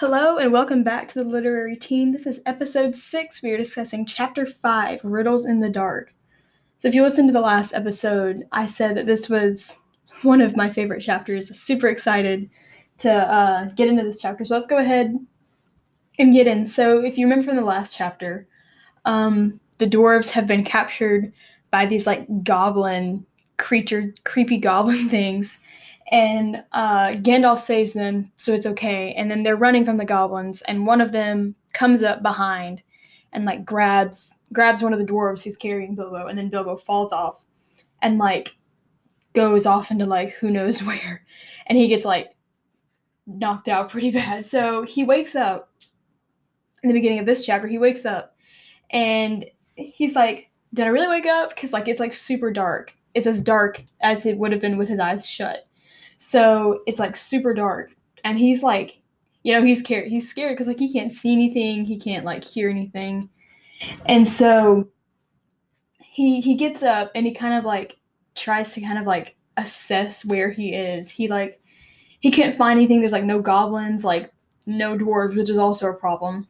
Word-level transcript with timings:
Hello 0.00 0.38
and 0.38 0.50
welcome 0.50 0.82
back 0.82 1.08
to 1.08 1.14
the 1.16 1.28
Literary 1.28 1.76
Teen. 1.76 2.10
This 2.10 2.26
is 2.26 2.40
episode 2.46 2.96
six. 2.96 3.42
We 3.42 3.50
are 3.50 3.58
discussing 3.58 4.06
chapter 4.06 4.46
five, 4.46 4.98
Riddles 5.04 5.44
in 5.44 5.60
the 5.60 5.68
Dark. 5.68 6.14
So, 6.78 6.88
if 6.88 6.94
you 6.94 7.02
listened 7.02 7.28
to 7.28 7.34
the 7.34 7.40
last 7.42 7.74
episode, 7.74 8.44
I 8.50 8.64
said 8.64 8.96
that 8.96 9.04
this 9.04 9.28
was 9.28 9.76
one 10.22 10.40
of 10.40 10.56
my 10.56 10.70
favorite 10.70 11.02
chapters. 11.02 11.54
Super 11.54 11.88
excited 11.88 12.48
to 12.96 13.12
uh, 13.12 13.64
get 13.74 13.88
into 13.88 14.02
this 14.02 14.18
chapter. 14.18 14.42
So, 14.46 14.54
let's 14.54 14.66
go 14.66 14.78
ahead 14.78 15.14
and 16.18 16.32
get 16.32 16.46
in. 16.46 16.66
So, 16.66 17.04
if 17.04 17.18
you 17.18 17.26
remember 17.26 17.44
from 17.44 17.56
the 17.56 17.62
last 17.62 17.94
chapter, 17.94 18.48
um, 19.04 19.60
the 19.76 19.86
dwarves 19.86 20.30
have 20.30 20.46
been 20.46 20.64
captured 20.64 21.30
by 21.70 21.84
these 21.84 22.06
like 22.06 22.26
goblin 22.42 23.26
creature, 23.58 24.14
creepy 24.24 24.56
goblin 24.56 25.08
things 25.10 25.58
and 26.10 26.64
uh, 26.72 27.10
Gandalf 27.22 27.60
saves 27.60 27.92
them, 27.92 28.32
so 28.36 28.52
it's 28.52 28.66
okay. 28.66 29.14
And 29.14 29.30
then 29.30 29.44
they're 29.44 29.56
running 29.56 29.84
from 29.84 29.96
the 29.96 30.04
goblins, 30.04 30.60
and 30.62 30.86
one 30.86 31.00
of 31.00 31.12
them 31.12 31.54
comes 31.72 32.02
up 32.02 32.22
behind 32.22 32.82
and 33.32 33.44
like 33.44 33.64
grabs 33.64 34.34
grabs 34.52 34.82
one 34.82 34.92
of 34.92 34.98
the 34.98 35.04
dwarves 35.04 35.44
who's 35.44 35.56
carrying 35.56 35.94
Bilbo, 35.94 36.26
and 36.26 36.36
then 36.36 36.50
Bilbo 36.50 36.76
falls 36.76 37.12
off 37.12 37.44
and 38.02 38.18
like 38.18 38.56
goes 39.34 39.66
off 39.66 39.92
into 39.92 40.04
like 40.04 40.32
who 40.32 40.50
knows 40.50 40.82
where, 40.82 41.22
and 41.66 41.78
he 41.78 41.86
gets 41.86 42.04
like 42.04 42.34
knocked 43.26 43.68
out 43.68 43.88
pretty 43.88 44.10
bad. 44.10 44.46
So 44.46 44.82
he 44.82 45.04
wakes 45.04 45.36
up 45.36 45.70
in 46.82 46.88
the 46.88 46.94
beginning 46.94 47.20
of 47.20 47.26
this 47.26 47.46
chapter. 47.46 47.68
He 47.68 47.78
wakes 47.78 48.04
up 48.04 48.34
and 48.90 49.44
he's 49.76 50.16
like, 50.16 50.50
"Did 50.74 50.86
I 50.86 50.88
really 50.88 51.08
wake 51.08 51.26
up?" 51.26 51.50
Because 51.50 51.72
like 51.72 51.86
it's 51.86 52.00
like 52.00 52.14
super 52.14 52.52
dark. 52.52 52.94
It's 53.14 53.28
as 53.28 53.40
dark 53.40 53.84
as 54.02 54.26
it 54.26 54.38
would 54.38 54.50
have 54.50 54.60
been 54.60 54.76
with 54.76 54.88
his 54.88 54.98
eyes 54.98 55.24
shut 55.24 55.68
so 56.20 56.82
it's 56.86 57.00
like 57.00 57.16
super 57.16 57.52
dark. 57.52 57.90
And 58.24 58.38
he's 58.38 58.62
like, 58.62 59.00
you 59.42 59.52
know, 59.52 59.64
he's 59.64 59.80
scared. 59.80 60.08
He's 60.08 60.28
scared 60.28 60.54
because 60.54 60.68
like 60.68 60.78
he 60.78 60.92
can't 60.92 61.12
see 61.12 61.32
anything, 61.32 61.84
he 61.84 61.98
can't 61.98 62.24
like 62.24 62.44
hear 62.44 62.68
anything. 62.68 63.28
And 64.06 64.28
so 64.28 64.86
he 65.98 66.40
he 66.42 66.54
gets 66.54 66.82
up 66.82 67.10
and 67.14 67.26
he 67.26 67.32
kind 67.32 67.54
of 67.54 67.64
like 67.64 67.96
tries 68.34 68.74
to 68.74 68.82
kind 68.82 68.98
of 68.98 69.06
like 69.06 69.34
assess 69.56 70.24
where 70.24 70.50
he 70.50 70.74
is. 70.74 71.10
He 71.10 71.26
like 71.26 71.58
he 72.20 72.30
can't 72.30 72.54
find 72.54 72.78
anything. 72.78 73.00
There's 73.00 73.12
like 73.12 73.24
no 73.24 73.40
goblins, 73.40 74.04
like 74.04 74.30
no 74.66 74.96
dwarves, 74.98 75.36
which 75.36 75.48
is 75.48 75.58
also 75.58 75.88
a 75.88 75.94
problem. 75.94 76.46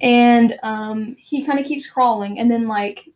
And 0.00 0.56
um, 0.62 1.16
he 1.18 1.44
kind 1.44 1.58
of 1.58 1.66
keeps 1.66 1.86
crawling, 1.86 2.38
and 2.38 2.48
then 2.50 2.68
like, 2.68 3.08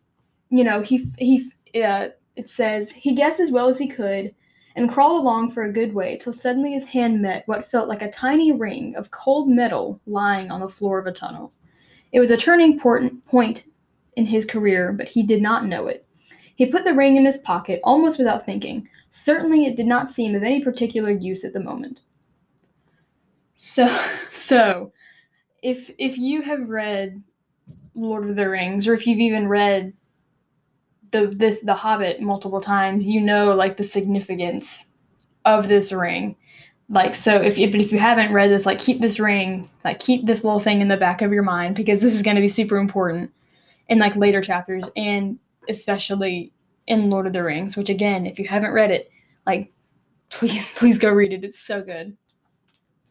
you 0.49 0.65
know, 0.65 0.81
he 0.81 1.09
he 1.17 1.49
uh, 1.81 2.09
it 2.35 2.49
says 2.49 2.91
he 2.91 3.15
guessed 3.15 3.39
as 3.39 3.49
well 3.49 3.69
as 3.69 3.79
he 3.79 3.87
could 3.87 4.35
and 4.75 4.91
crawled 4.91 5.21
along 5.21 5.51
for 5.51 5.63
a 5.63 5.71
good 5.71 5.93
way 5.93 6.17
till 6.17 6.33
suddenly 6.33 6.73
his 6.73 6.85
hand 6.85 7.21
met 7.21 7.47
what 7.47 7.69
felt 7.69 7.87
like 7.87 8.01
a 8.01 8.11
tiny 8.11 8.51
ring 8.51 8.95
of 8.95 9.11
cold 9.11 9.49
metal 9.49 9.99
lying 10.05 10.51
on 10.51 10.59
the 10.59 10.67
floor 10.67 10.99
of 10.99 11.07
a 11.07 11.11
tunnel. 11.11 11.53
It 12.11 12.19
was 12.19 12.31
a 12.31 12.37
turning 12.37 12.79
point 12.79 13.65
in 14.15 14.25
his 14.25 14.45
career, 14.45 14.91
but 14.93 15.07
he 15.07 15.23
did 15.23 15.41
not 15.41 15.65
know 15.65 15.87
it. 15.87 16.05
He 16.55 16.65
put 16.65 16.83
the 16.83 16.93
ring 16.93 17.15
in 17.15 17.25
his 17.25 17.37
pocket 17.39 17.81
almost 17.83 18.17
without 18.17 18.45
thinking. 18.45 18.87
Certainly 19.11 19.65
it 19.65 19.75
did 19.75 19.87
not 19.87 20.09
seem 20.09 20.35
of 20.35 20.43
any 20.43 20.63
particular 20.63 21.11
use 21.11 21.43
at 21.43 21.53
the 21.53 21.59
moment. 21.59 22.01
So 23.57 23.87
so 24.33 24.91
if 25.61 25.91
if 25.97 26.17
you 26.17 26.41
have 26.41 26.69
read 26.69 27.21
Lord 27.93 28.29
of 28.29 28.35
the 28.35 28.49
Rings 28.49 28.87
or 28.87 28.93
if 28.93 29.07
you've 29.07 29.19
even 29.19 29.47
read 29.47 29.93
the 31.15 31.27
this 31.27 31.59
the 31.59 31.73
Hobbit 31.73 32.21
multiple 32.21 32.61
times, 32.61 33.05
you 33.05 33.21
know 33.21 33.53
like 33.53 33.77
the 33.77 33.83
significance 33.83 34.85
of 35.45 35.67
this 35.67 35.91
ring. 35.91 36.35
Like 36.89 37.15
so, 37.15 37.41
if 37.41 37.57
you, 37.57 37.71
but 37.71 37.81
if 37.81 37.91
you 37.91 37.99
haven't 37.99 38.33
read 38.33 38.51
this, 38.51 38.65
like 38.65 38.79
keep 38.79 39.01
this 39.01 39.19
ring, 39.19 39.69
like 39.83 39.99
keep 39.99 40.25
this 40.25 40.43
little 40.43 40.59
thing 40.59 40.81
in 40.81 40.87
the 40.87 40.97
back 40.97 41.21
of 41.21 41.31
your 41.31 41.43
mind 41.43 41.75
because 41.75 42.01
this 42.01 42.13
is 42.13 42.21
going 42.21 42.35
to 42.35 42.41
be 42.41 42.47
super 42.47 42.77
important 42.77 43.31
in 43.87 43.97
like 43.97 44.15
later 44.15 44.41
chapters 44.41 44.83
and 44.95 45.39
especially 45.67 46.51
in 46.87 47.09
Lord 47.09 47.25
of 47.25 47.33
the 47.33 47.43
Rings. 47.43 47.75
Which 47.75 47.89
again, 47.89 48.27
if 48.27 48.37
you 48.37 48.47
haven't 48.47 48.73
read 48.73 48.91
it, 48.91 49.09
like 49.47 49.71
please 50.29 50.69
please 50.75 50.99
go 50.99 51.09
read 51.09 51.33
it. 51.33 51.43
It's 51.43 51.59
so 51.59 51.81
good. 51.81 52.15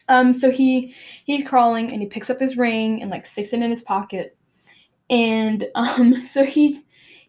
Um, 0.09 0.33
so 0.33 0.51
he 0.51 0.95
he's 1.25 1.49
crawling 1.49 1.91
and 1.91 2.01
he 2.01 2.07
picks 2.07 2.31
up 2.31 2.39
his 2.39 2.57
ring 2.57 3.03
and 3.03 3.11
like 3.11 3.27
sticks 3.27 3.53
it 3.53 3.61
in 3.61 3.71
his 3.71 3.83
pocket, 3.83 4.37
and 5.11 5.67
um, 5.75 6.25
so 6.27 6.45
he's 6.45 6.81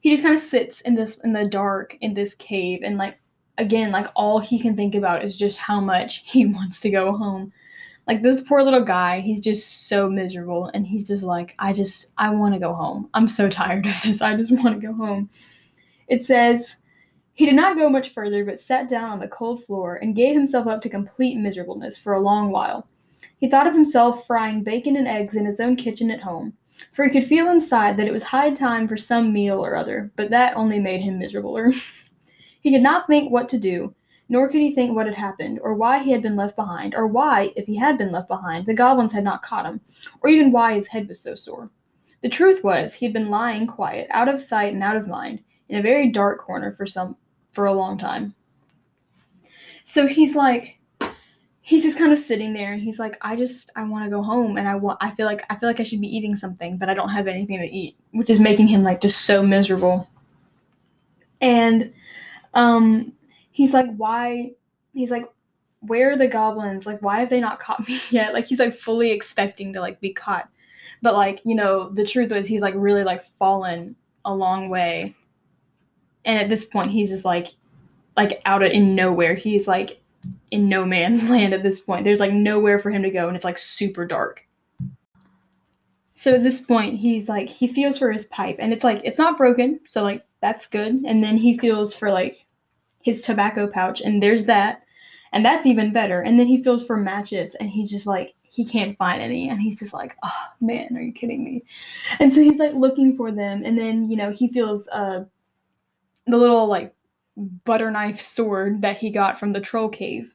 he 0.06 0.12
just 0.12 0.22
kind 0.22 0.36
of 0.36 0.40
sits 0.40 0.82
in 0.82 0.94
this 0.94 1.18
in 1.24 1.34
the 1.34 1.48
dark 1.48 1.98
in 2.00 2.14
this 2.14 2.36
cave 2.36 2.82
and 2.84 2.96
like 2.96 3.18
again 3.58 3.92
like 3.92 4.06
all 4.16 4.38
he 4.38 4.60
can 4.60 4.76
think 4.76 4.94
about 4.94 5.26
is 5.26 5.36
just 5.36 5.58
how 5.58 5.80
much 5.80 6.18
he 6.26 6.46
wants 6.46 6.80
to 6.82 6.92
go 6.92 7.18
home. 7.18 7.52
Like 8.06 8.22
this 8.22 8.42
poor 8.42 8.62
little 8.62 8.84
guy 8.84 9.20
he's 9.22 9.40
just 9.40 9.88
so 9.88 10.08
miserable 10.08 10.70
and 10.76 10.86
he's 10.86 11.08
just 11.08 11.24
like 11.24 11.56
i 11.58 11.74
just 11.74 12.12
i 12.20 12.30
want 12.30 12.54
to 12.54 12.60
go 12.60 12.72
home. 12.72 13.10
I'm 13.16 13.28
so 13.28 13.50
tired 13.60 13.88
of 13.88 14.00
this. 14.04 14.22
I 14.22 14.36
just 14.36 14.52
want 14.52 14.80
to 14.80 14.88
go 14.88 14.94
home. 14.94 15.28
It 16.08 16.24
says 16.24 16.78
he 17.34 17.48
did 17.48 17.56
not 17.56 17.76
go 17.76 17.90
much 17.90 18.10
further 18.10 18.46
but 18.46 18.60
sat 18.60 18.88
down 18.88 19.10
on 19.10 19.20
the 19.20 19.28
cold 19.28 19.66
floor 19.66 19.96
and 19.96 20.16
gave 20.16 20.36
himself 20.36 20.68
up 20.68 20.82
to 20.82 20.90
complete 20.90 21.36
miserableness 21.36 21.98
for 21.98 22.14
a 22.14 22.22
long 22.22 22.52
while. 22.52 22.88
He 23.40 23.50
thought 23.50 23.66
of 23.66 23.74
himself 23.74 24.28
frying 24.28 24.62
bacon 24.62 24.98
and 24.98 25.08
eggs 25.08 25.36
in 25.36 25.48
his 25.48 25.60
own 25.60 25.76
kitchen 25.76 26.12
at 26.12 26.22
home 26.22 26.54
for 26.92 27.06
he 27.06 27.12
could 27.12 27.28
feel 27.28 27.50
inside 27.50 27.98
that 27.98 28.08
it 28.08 28.14
was 28.14 28.24
high 28.24 28.52
time 28.52 28.88
for 28.88 28.98
some 28.98 29.34
meal 29.34 29.64
or 29.64 29.76
other, 29.76 30.12
but 30.16 30.30
that 30.30 30.56
only 30.56 30.80
made 30.80 31.02
him 31.02 31.20
miserabler. 31.20 31.74
he 32.62 32.72
could 32.72 32.82
not 32.82 33.08
think 33.08 33.32
what 33.32 33.50
to 33.50 33.58
do, 33.58 33.94
nor 34.30 34.50
could 34.50 34.62
he 34.62 34.74
think 34.74 34.96
what 34.96 35.06
had 35.06 35.16
happened, 35.16 35.60
or 35.62 35.74
why 35.74 36.00
he 36.00 36.12
had 36.12 36.22
been 36.22 36.36
left 36.36 36.56
behind, 36.56 36.96
or 36.96 37.08
why, 37.08 37.52
if 37.56 37.66
he 37.66 37.78
had 37.78 37.98
been 37.98 38.12
left 38.12 38.28
behind, 38.28 38.66
the 38.66 38.74
goblins 38.74 39.14
had 39.14 39.24
not 39.24 39.44
caught 39.44 39.66
him, 39.66 39.80
or 40.22 40.30
even 40.30 40.52
why 40.52 40.74
his 40.74 40.88
head 40.88 41.08
was 41.08 41.20
so 41.20 41.36
sore. 41.36 41.70
The 42.22 42.30
truth 42.30 42.64
was, 42.64 42.94
he 42.94 43.06
had 43.06 43.14
been 43.14 43.30
lying 43.30 43.68
quiet, 43.68 44.08
out 44.10 44.28
of 44.28 44.42
sight 44.42 44.74
and 44.74 44.82
out 44.82 44.98
of 44.98 45.08
mind, 45.08 45.44
in 45.70 45.78
a 45.78 45.84
very 45.84 46.10
dark 46.10 46.40
corner 46.40 46.72
for 46.72 46.86
some 46.86 47.16
for 47.52 47.66
a 47.66 47.74
long 47.74 47.98
time. 47.98 48.34
So 49.86 50.08
he's 50.08 50.36
like, 50.36 50.80
he's 51.68 51.82
just 51.82 51.98
kind 51.98 52.14
of 52.14 52.20
sitting 52.20 52.54
there 52.54 52.74
and 52.74 52.82
he's 52.82 53.00
like 53.00 53.18
i 53.22 53.36
just 53.36 53.72
i 53.76 53.84
want 53.84 54.04
to 54.04 54.10
go 54.10 54.22
home 54.22 54.56
and 54.56 54.68
i 54.68 54.76
want 54.76 55.00
i 55.02 55.10
feel 55.12 55.26
like 55.26 55.44
i 55.50 55.56
feel 55.56 55.68
like 55.68 55.80
i 55.80 55.84
should 55.84 56.00
be 56.00 56.16
eating 56.16 56.36
something 56.36 56.78
but 56.78 56.90
i 56.90 56.94
don't 56.94 57.10
have 57.10 57.26
anything 57.28 57.58
to 57.58 57.66
eat 57.66 57.98
which 58.16 58.30
is 58.30 58.40
making 58.40 58.66
him 58.66 58.82
like 58.82 59.02
just 59.02 59.26
so 59.26 59.44
miserable. 59.44 60.08
And 61.42 61.94
um 62.54 63.12
he's 63.52 63.74
like 63.74 63.94
why 63.98 64.54
he's 64.94 65.12
like 65.12 65.26
where 65.82 66.12
are 66.12 66.18
the 66.18 66.28
goblins? 66.28 66.86
Like 66.86 67.02
why 67.02 67.20
have 67.20 67.30
they 67.30 67.42
not 67.42 67.60
caught 67.60 67.86
me 67.88 68.00
yet? 68.10 68.34
Like 68.34 68.48
he's 68.48 68.60
like 68.60 68.74
fully 68.74 69.12
expecting 69.12 69.74
to 69.74 69.82
like 69.82 70.00
be 70.00 70.14
caught. 70.14 70.50
But 71.02 71.14
like 71.14 71.42
you 71.44 71.56
know 71.56 71.90
the 71.90 72.06
truth 72.06 72.32
is 72.32 72.48
he's 72.48 72.62
like 72.62 72.74
really 72.78 73.04
like 73.04 73.24
fallen 73.38 73.98
a 74.24 74.34
long 74.34 74.70
way. 74.70 75.14
And 76.24 76.40
at 76.40 76.48
this 76.48 76.64
point 76.64 76.92
he's 76.92 77.10
just 77.10 77.26
like 77.26 77.54
like 78.16 78.42
out 78.46 78.64
of 78.64 78.72
in 78.72 78.96
nowhere. 78.96 79.36
He's 79.36 79.68
like 79.68 80.02
in 80.52 80.70
no 80.70 80.86
man's 80.86 81.24
land 81.30 81.54
at 81.54 81.64
this 81.64 81.80
point. 81.80 82.04
There's 82.04 82.20
like 82.20 82.34
nowhere 82.34 82.80
for 82.80 82.92
him 82.92 83.04
to 83.04 83.10
go, 83.10 83.28
and 83.28 83.36
it's 83.36 83.46
like 83.46 83.58
super 83.58 84.06
dark. 84.06 84.46
So 86.16 86.34
at 86.34 86.44
this 86.44 86.62
point, 86.62 86.98
he's 86.98 87.28
like, 87.28 87.50
he 87.50 87.68
feels 87.68 87.98
for 87.98 88.12
his 88.12 88.26
pipe, 88.28 88.56
and 88.60 88.72
it's 88.72 88.84
like, 88.84 89.02
it's 89.04 89.20
not 89.20 89.38
broken, 89.38 89.80
so 89.88 90.02
like, 90.02 90.26
that's 90.42 90.68
good. 90.68 91.04
And 91.06 91.24
then 91.24 91.38
he 91.38 91.58
feels 91.58 91.94
for 91.94 92.12
like 92.12 92.46
his 93.02 93.22
tobacco 93.22 93.68
pouch, 93.68 94.02
and 94.02 94.24
there's 94.24 94.46
that, 94.46 94.84
and 95.34 95.44
that's 95.44 95.66
even 95.66 95.92
better. 95.92 96.22
And 96.22 96.40
then 96.40 96.48
he 96.48 96.64
feels 96.64 96.86
for 96.86 96.98
matches, 96.98 97.56
and 97.56 97.70
he 97.70 97.86
just 97.86 98.08
like, 98.08 98.34
he 98.44 98.64
can't 98.64 98.98
find 98.98 99.22
any, 99.22 99.50
and 99.50 99.62
he's 99.62 99.78
just 99.78 99.94
like, 99.94 100.16
oh 100.24 100.46
man, 100.62 100.96
are 100.96 101.02
you 101.02 101.12
kidding 101.12 101.44
me? 101.44 101.64
And 102.20 102.34
so 102.34 102.42
he's 102.42 102.60
like 102.60 102.74
looking 102.74 103.18
for 103.18 103.32
them, 103.32 103.64
and 103.66 103.78
then, 103.78 104.10
you 104.10 104.16
know, 104.16 104.32
he 104.32 104.48
feels 104.48 104.88
uh, 104.90 105.26
the 106.28 106.38
little 106.38 106.68
like 106.68 106.95
butter 107.38 107.92
knife 107.92 108.22
sword 108.22 108.82
that 108.82 108.98
he 108.98 109.10
got 109.10 109.40
from 109.40 109.54
the 109.54 109.60
troll 109.60 109.90
cave. 109.90 110.34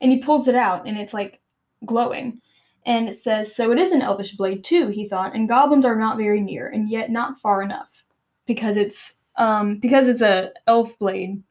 And 0.00 0.10
he 0.10 0.18
pulls 0.18 0.48
it 0.48 0.54
out 0.54 0.86
and 0.86 0.98
it's 0.98 1.14
like 1.14 1.40
glowing. 1.86 2.40
And 2.86 3.08
it 3.08 3.16
says, 3.16 3.54
So 3.54 3.72
it 3.72 3.78
is 3.78 3.92
an 3.92 4.02
elvish 4.02 4.36
blade 4.36 4.64
too, 4.64 4.88
he 4.88 5.08
thought, 5.08 5.34
and 5.34 5.48
goblins 5.48 5.84
are 5.84 5.96
not 5.96 6.18
very 6.18 6.40
near, 6.40 6.68
and 6.68 6.90
yet 6.90 7.10
not 7.10 7.40
far 7.40 7.62
enough. 7.62 8.04
Because 8.46 8.76
it's 8.76 9.14
um 9.36 9.78
because 9.78 10.06
it's 10.06 10.20
a 10.20 10.52
elf 10.66 10.98
blade, 10.98 11.42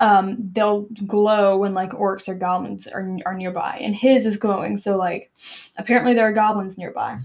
um, 0.00 0.36
they'll 0.52 0.82
glow 1.06 1.58
when 1.58 1.74
like 1.74 1.90
orcs 1.90 2.28
or 2.28 2.34
goblins 2.34 2.86
are, 2.86 3.16
are 3.26 3.34
nearby. 3.34 3.78
And 3.80 3.94
his 3.94 4.24
is 4.24 4.38
glowing, 4.38 4.78
so 4.78 4.96
like 4.96 5.30
apparently 5.76 6.14
there 6.14 6.26
are 6.26 6.32
goblins 6.32 6.78
nearby. 6.78 7.18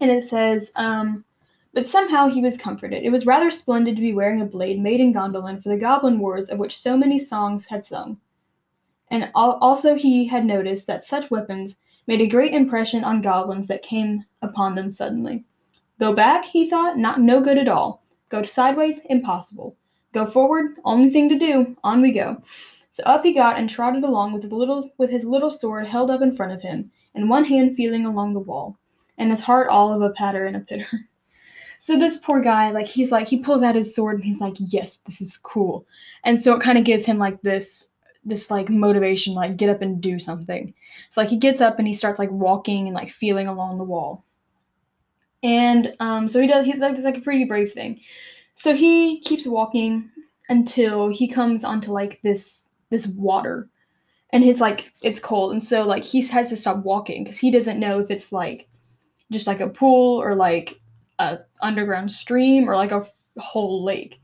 And 0.00 0.10
it 0.10 0.24
says, 0.24 0.72
um, 0.76 1.24
but 1.74 1.88
somehow 1.88 2.28
he 2.28 2.40
was 2.40 2.56
comforted. 2.56 3.02
It 3.02 3.10
was 3.10 3.26
rather 3.26 3.50
splendid 3.50 3.96
to 3.96 4.02
be 4.02 4.14
wearing 4.14 4.40
a 4.40 4.46
blade 4.46 4.80
made 4.80 5.00
in 5.00 5.12
Gondolin 5.12 5.60
for 5.60 5.68
the 5.68 5.76
goblin 5.76 6.20
wars 6.20 6.48
of 6.48 6.58
which 6.58 6.78
so 6.78 6.96
many 6.96 7.18
songs 7.18 7.66
had 7.66 7.84
sung. 7.84 8.18
And 9.10 9.30
also 9.34 9.96
he 9.96 10.26
had 10.26 10.46
noticed 10.46 10.86
that 10.86 11.04
such 11.04 11.30
weapons 11.30 11.76
made 12.06 12.20
a 12.20 12.26
great 12.26 12.54
impression 12.54 13.02
on 13.02 13.22
goblins 13.22 13.68
that 13.68 13.82
came 13.82 14.24
upon 14.40 14.74
them 14.74 14.88
suddenly. 14.88 15.44
Go 15.98 16.14
back, 16.14 16.44
he 16.44 16.68
thought, 16.70 16.96
not 16.96 17.20
no 17.20 17.40
good 17.40 17.58
at 17.58 17.68
all. 17.68 18.02
Go 18.28 18.42
sideways, 18.42 19.00
impossible. 19.10 19.76
Go 20.12 20.26
forward, 20.26 20.76
only 20.84 21.10
thing 21.10 21.28
to 21.28 21.38
do. 21.38 21.76
On 21.82 22.00
we 22.00 22.12
go. 22.12 22.40
So 22.92 23.02
up 23.04 23.24
he 23.24 23.32
got 23.32 23.58
and 23.58 23.68
trotted 23.68 24.04
along 24.04 24.32
with, 24.32 24.44
little, 24.52 24.88
with 24.98 25.10
his 25.10 25.24
little 25.24 25.50
sword 25.50 25.86
held 25.86 26.10
up 26.10 26.22
in 26.22 26.36
front 26.36 26.52
of 26.52 26.62
him, 26.62 26.90
and 27.14 27.28
one 27.28 27.44
hand 27.44 27.76
feeling 27.76 28.06
along 28.06 28.34
the 28.34 28.40
wall, 28.40 28.78
and 29.18 29.30
his 29.30 29.40
heart 29.40 29.68
all 29.68 29.92
of 29.92 30.02
a 30.02 30.10
patter 30.10 30.46
and 30.46 30.56
a 30.56 30.60
pitter. 30.60 30.86
So 31.84 31.98
this 31.98 32.16
poor 32.16 32.40
guy, 32.40 32.70
like 32.70 32.86
he's 32.86 33.12
like 33.12 33.28
he 33.28 33.36
pulls 33.36 33.62
out 33.62 33.74
his 33.74 33.94
sword 33.94 34.16
and 34.16 34.24
he's 34.24 34.40
like, 34.40 34.54
"Yes, 34.58 35.00
this 35.04 35.20
is 35.20 35.36
cool," 35.36 35.86
and 36.24 36.42
so 36.42 36.54
it 36.54 36.62
kind 36.62 36.78
of 36.78 36.84
gives 36.84 37.04
him 37.04 37.18
like 37.18 37.42
this 37.42 37.84
this 38.24 38.50
like 38.50 38.70
motivation, 38.70 39.34
like 39.34 39.58
get 39.58 39.68
up 39.68 39.82
and 39.82 40.00
do 40.00 40.18
something. 40.18 40.72
So 41.10 41.20
like 41.20 41.28
he 41.28 41.36
gets 41.36 41.60
up 41.60 41.78
and 41.78 41.86
he 41.86 41.92
starts 41.92 42.18
like 42.18 42.30
walking 42.30 42.86
and 42.86 42.94
like 42.94 43.10
feeling 43.10 43.48
along 43.48 43.76
the 43.76 43.84
wall, 43.84 44.24
and 45.42 45.94
um, 46.00 46.26
so 46.26 46.40
he 46.40 46.46
does. 46.46 46.64
He's 46.64 46.76
like 46.76 46.94
it's 46.94 47.04
like 47.04 47.18
a 47.18 47.20
pretty 47.20 47.44
brave 47.44 47.74
thing. 47.74 48.00
So 48.54 48.74
he 48.74 49.20
keeps 49.20 49.46
walking 49.46 50.08
until 50.48 51.08
he 51.08 51.28
comes 51.28 51.64
onto 51.64 51.92
like 51.92 52.18
this 52.22 52.70
this 52.88 53.08
water, 53.08 53.68
and 54.30 54.42
it's 54.42 54.58
like 54.58 54.90
it's 55.02 55.20
cold, 55.20 55.52
and 55.52 55.62
so 55.62 55.82
like 55.82 56.02
he 56.02 56.22
has 56.28 56.48
to 56.48 56.56
stop 56.56 56.78
walking 56.82 57.24
because 57.24 57.36
he 57.36 57.50
doesn't 57.50 57.78
know 57.78 58.00
if 58.00 58.10
it's 58.10 58.32
like 58.32 58.68
just 59.30 59.46
like 59.46 59.60
a 59.60 59.68
pool 59.68 60.22
or 60.22 60.34
like 60.34 60.80
a 61.18 61.38
underground 61.60 62.12
stream 62.12 62.68
or 62.68 62.76
like 62.76 62.92
a 62.92 63.06
whole 63.38 63.84
lake. 63.84 64.20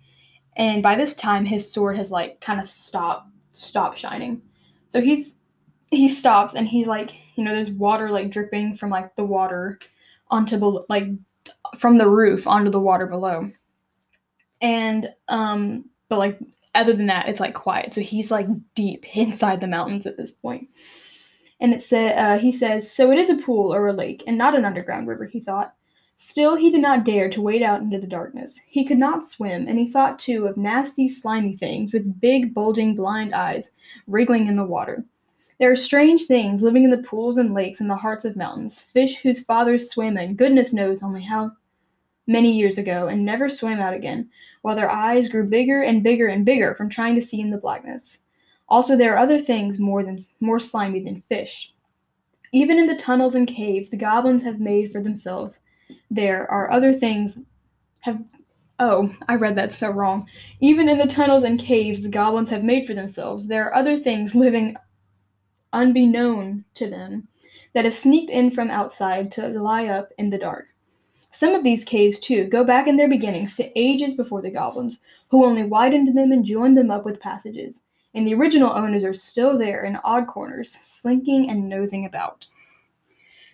And 0.57 0.83
by 0.83 0.97
this 0.97 1.15
time, 1.15 1.45
his 1.45 1.71
sword 1.71 1.97
has 1.97 2.11
like 2.11 2.41
kind 2.41 2.61
of 2.61 2.67
stopped 2.67 3.29
stopped 3.53 3.99
shining. 3.99 4.43
So 4.89 5.01
he's 5.01 5.39
he 5.91 6.09
stops 6.09 6.55
and 6.55 6.69
he's 6.69 6.87
like, 6.87 7.13
you 7.37 7.45
know, 7.45 7.53
there's 7.53 7.71
water 7.71 8.11
like 8.11 8.31
dripping 8.31 8.75
from 8.75 8.91
like 8.91 9.17
the 9.17 9.25
water 9.25 9.79
onto 10.29 10.57
below, 10.57 10.85
like 10.89 11.09
from 11.79 11.99
the 11.99 12.09
roof 12.09 12.47
onto 12.47 12.71
the 12.71 12.81
water 12.81 13.07
below. 13.07 13.51
And 14.61 15.09
um, 15.29 15.87
but 16.09 16.19
like 16.19 16.39
other 16.75 16.93
than 16.93 17.07
that, 17.07 17.29
it's 17.29 17.41
like 17.41 17.55
quiet. 17.55 17.95
So 17.95 18.01
he's 18.01 18.31
like 18.31 18.47
deep 18.75 19.05
inside 19.17 19.61
the 19.61 19.67
mountains 19.67 20.07
at 20.07 20.17
this 20.17 20.33
point. 20.33 20.69
And 21.63 21.75
it 21.75 21.83
said, 21.83 22.19
uh, 22.19 22.39
he 22.39 22.53
says, 22.53 22.91
so 22.91 23.11
it 23.11 23.19
is 23.19 23.29
a 23.29 23.37
pool 23.37 23.75
or 23.75 23.87
a 23.87 23.93
lake, 23.93 24.25
and 24.27 24.39
not 24.39 24.55
an 24.55 24.65
underground 24.65 25.09
river. 25.09 25.27
He 25.27 25.41
thought. 25.41 25.75
Still, 26.23 26.55
he 26.55 26.71
did 26.71 26.83
not 26.83 27.07
dare 27.07 27.31
to 27.31 27.41
wade 27.41 27.63
out 27.63 27.81
into 27.81 27.99
the 27.99 28.07
darkness. 28.07 28.61
He 28.69 28.85
could 28.85 28.99
not 28.99 29.27
swim, 29.27 29.67
and 29.67 29.79
he 29.79 29.89
thought 29.89 30.19
too 30.19 30.47
of 30.47 30.59
nasty, 30.59 31.09
slimy 31.09 31.57
things 31.57 31.95
with 31.95 32.21
big, 32.21 32.53
bulging, 32.53 32.95
blind 32.95 33.35
eyes 33.35 33.71
wriggling 34.07 34.47
in 34.47 34.55
the 34.55 34.65
water. 34.67 35.07
There 35.59 35.73
are 35.73 35.77
strange 35.77 36.25
things 36.25 36.61
living 36.61 36.85
in 36.85 36.91
the 36.91 36.99
pools 36.99 37.39
and 37.39 37.55
lakes 37.55 37.81
in 37.81 37.89
the 37.89 37.97
hearts 37.97 38.27
of 38.27 38.37
mountains, 38.37 38.83
fish 38.83 39.17
whose 39.17 39.43
fathers 39.43 39.89
swam 39.89 40.19
in, 40.19 40.37
goodness 40.37 40.75
knows 40.75 41.03
only 41.03 41.23
how 41.23 41.53
many 42.27 42.53
years 42.53 42.77
ago, 42.77 43.09
and 43.09 43.25
never 43.25 43.49
swam 43.49 43.81
out 43.81 43.95
again, 43.95 44.29
while 44.61 44.77
their 44.77 44.91
eyes 44.91 45.27
grew 45.27 45.45
bigger 45.45 45.83
and 45.83 46.03
bigger 46.03 46.29
and 46.29 46.45
bigger 46.45 46.75
from 46.75 46.91
trying 46.91 47.15
to 47.15 47.23
see 47.23 47.41
in 47.41 47.49
the 47.49 47.57
blackness. 47.57 48.19
Also, 48.69 48.95
there 48.95 49.15
are 49.15 49.19
other 49.19 49.41
things 49.41 49.79
more 49.79 50.05
than 50.05 50.23
more 50.39 50.61
slimy 50.61 51.03
than 51.03 51.23
fish. 51.23 51.73
Even 52.53 52.79
in 52.79 52.89
the 52.89 52.95
tunnels 52.95 53.35
and 53.35 53.49
caves 53.49 53.89
the 53.89 53.97
goblins 53.97 54.45
have 54.45 54.61
made 54.61 54.93
for 54.93 55.03
themselves 55.03 55.61
there 56.11 56.51
are 56.51 56.71
other 56.71 56.93
things 56.93 57.39
have 58.01 58.23
Oh, 58.83 59.15
I 59.29 59.35
read 59.35 59.57
that 59.57 59.75
so 59.75 59.91
wrong. 59.91 60.27
Even 60.59 60.89
in 60.89 60.97
the 60.97 61.07
tunnels 61.07 61.45
and 61.45 61.61
caves 61.61 62.01
the 62.01 62.09
goblins 62.09 62.49
have 62.49 62.65
made 62.65 62.87
for 62.87 62.95
themselves, 62.95 63.47
there 63.47 63.67
are 63.67 63.75
other 63.75 63.99
things 63.99 64.35
living 64.35 64.75
unbeknown 65.71 66.65
to 66.75 66.89
them 66.89 67.29
that 67.75 67.85
have 67.85 67.93
sneaked 67.93 68.31
in 68.31 68.51
from 68.51 68.71
outside 68.71 69.31
to 69.33 69.49
lie 69.49 69.87
up 69.87 70.13
in 70.17 70.31
the 70.31 70.39
dark. 70.39 70.69
Some 71.31 71.55
of 71.55 71.63
these 71.63 71.85
caves, 71.85 72.19
too, 72.19 72.47
go 72.47 72.65
back 72.65 72.89
in 72.89 72.97
their 72.97 73.09
beginnings 73.09 73.55
to 73.57 73.79
ages 73.79 74.15
before 74.15 74.41
the 74.41 74.51
goblins, 74.51 75.01
who 75.29 75.45
only 75.45 75.63
widened 75.63 76.17
them 76.17 76.33
and 76.33 76.45
joined 76.45 76.77
them 76.77 76.91
up 76.91 77.05
with 77.05 77.21
passages, 77.21 77.83
and 78.15 78.27
the 78.27 78.35
original 78.35 78.73
owners 78.73 79.05
are 79.05 79.15
still 79.15 79.57
there 79.57 79.85
in 79.85 79.97
odd 80.03 80.27
corners, 80.27 80.73
slinking 80.73 81.49
and 81.49 81.69
nosing 81.69 82.05
about. 82.05 82.47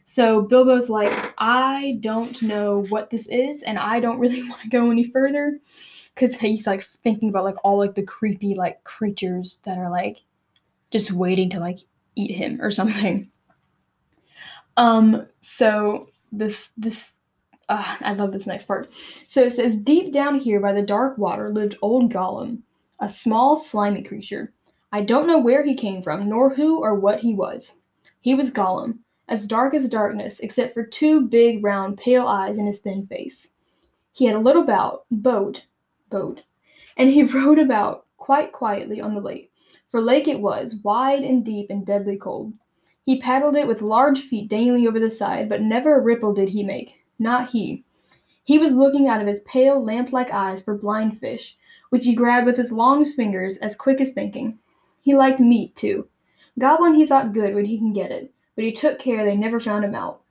So 0.07 0.41
Bilbo's 0.41 0.89
like, 0.89 1.35
I 1.37 1.99
don't 2.01 2.41
know 2.41 2.85
what 2.89 3.11
this 3.11 3.27
is, 3.27 3.63
and 3.65 3.77
I 3.77 3.99
don't 4.01 4.21
really 4.21 4.43
want 4.49 4.63
to 4.63 4.69
go 4.69 4.91
any 4.91 5.05
further. 5.05 5.59
Cause 6.15 6.35
he's 6.35 6.67
like 6.67 6.83
thinking 6.83 7.29
about 7.29 7.45
like 7.45 7.57
all 7.63 7.77
like 7.77 7.95
the 7.95 8.03
creepy 8.03 8.55
like 8.55 8.83
creatures 8.85 9.59
that 9.65 9.77
are 9.77 9.91
like 9.91 10.23
just 10.91 11.13
waiting 11.13 11.51
to 11.51 11.61
like 11.61 11.81
eat 12.15 12.35
him 12.35 12.59
or 12.63 12.71
something. 12.71 13.31
Um, 14.79 15.27
so 15.43 16.09
this 16.33 16.71
this 16.77 17.13
uh, 17.69 17.97
I 18.01 18.15
love 18.15 18.33
this 18.33 18.47
next 18.47 18.67
part. 18.67 18.91
So 19.29 19.43
it 19.43 19.53
says, 19.53 19.77
Deep 19.77 20.13
down 20.13 20.39
here 20.39 20.61
by 20.61 20.73
the 20.73 20.83
dark 20.83 21.19
water 21.19 21.51
lived 21.53 21.77
old 21.83 22.13
Gollum, 22.13 22.61
a 23.01 23.11
small, 23.11 23.59
slimy 23.59 24.03
creature. 24.03 24.53
I 24.93 25.03
don't 25.03 25.27
know 25.27 25.39
where 25.39 25.65
he 25.65 25.75
came 25.75 26.03
from, 26.03 26.29
nor 26.29 26.55
who 26.55 26.79
or 26.79 26.95
what 26.95 27.21
he 27.21 27.35
was. 27.35 27.81
He 28.21 28.35
was 28.35 28.51
Gollum, 28.51 29.01
as 29.29 29.47
dark 29.47 29.75
as 29.75 29.89
darkness, 29.89 30.41
except 30.41 30.75
for 30.75 30.85
two 30.85 31.23
big, 31.23 31.63
round, 31.65 31.99
pale 31.99 32.27
eyes 32.27 32.59
in 32.59 32.67
his 32.67 32.81
thin 32.81 33.07
face. 33.07 33.53
He 34.13 34.25
had 34.25 34.37
a 34.37 34.41
little 34.41 34.65
bout, 34.65 35.05
boat, 35.11 35.63
boat, 36.11 36.43
and 36.97 37.11
he 37.11 37.23
rowed 37.35 37.59
about 37.59 38.07
quite 38.17 38.53
quietly 38.53 39.01
on 39.01 39.15
the 39.15 39.21
lake, 39.21 39.53
for 39.91 40.01
lake 40.01 40.29
it 40.29 40.41
was, 40.41 40.77
wide 40.83 41.23
and 41.23 41.45
deep 41.45 41.71
and 41.71 41.85
deadly 41.85 42.17
cold. 42.17 42.53
He 43.03 43.21
paddled 43.21 43.57
it 43.57 43.69
with 43.69 43.83
large 43.83 44.21
feet 44.21 44.49
dangling 44.49 44.89
over 44.89 44.99
the 44.99 45.11
side, 45.11 45.49
but 45.49 45.63
never 45.63 45.95
a 45.95 46.01
ripple 46.01 46.35
did 46.35 46.49
he 46.49 46.65
make, 46.65 47.05
not 47.19 47.51
he. 47.51 47.85
He 48.43 48.59
was 48.59 48.73
looking 48.73 49.09
out 49.09 49.21
of 49.21 49.27
his 49.27 49.43
pale, 49.43 49.83
lamp 49.83 50.13
like 50.13 50.31
eyes 50.31 50.63
for 50.63 50.77
blind 50.77 51.21
fish, 51.21 51.57
which 51.91 52.05
he 52.05 52.15
grabbed 52.15 52.47
with 52.47 52.57
his 52.57 52.73
long 52.73 53.05
fingers 53.05 53.59
as 53.59 53.77
quick 53.77 54.01
as 54.01 54.13
thinking. 54.13 54.59
He 55.03 55.15
liked 55.15 55.41
meat, 55.41 55.75
too. 55.77 56.09
Goblin 56.59 56.95
he 56.95 57.07
thought 57.07 57.33
good 57.33 57.55
when 57.55 57.65
he 57.65 57.79
can 57.79 57.93
get 57.93 58.11
it, 58.11 58.33
but 58.57 58.65
he 58.65 58.73
took 58.73 58.99
care 58.99 59.25
they 59.25 59.37
never 59.37 59.61
found 59.61 59.85
him 59.85 59.95
out. 59.95 60.23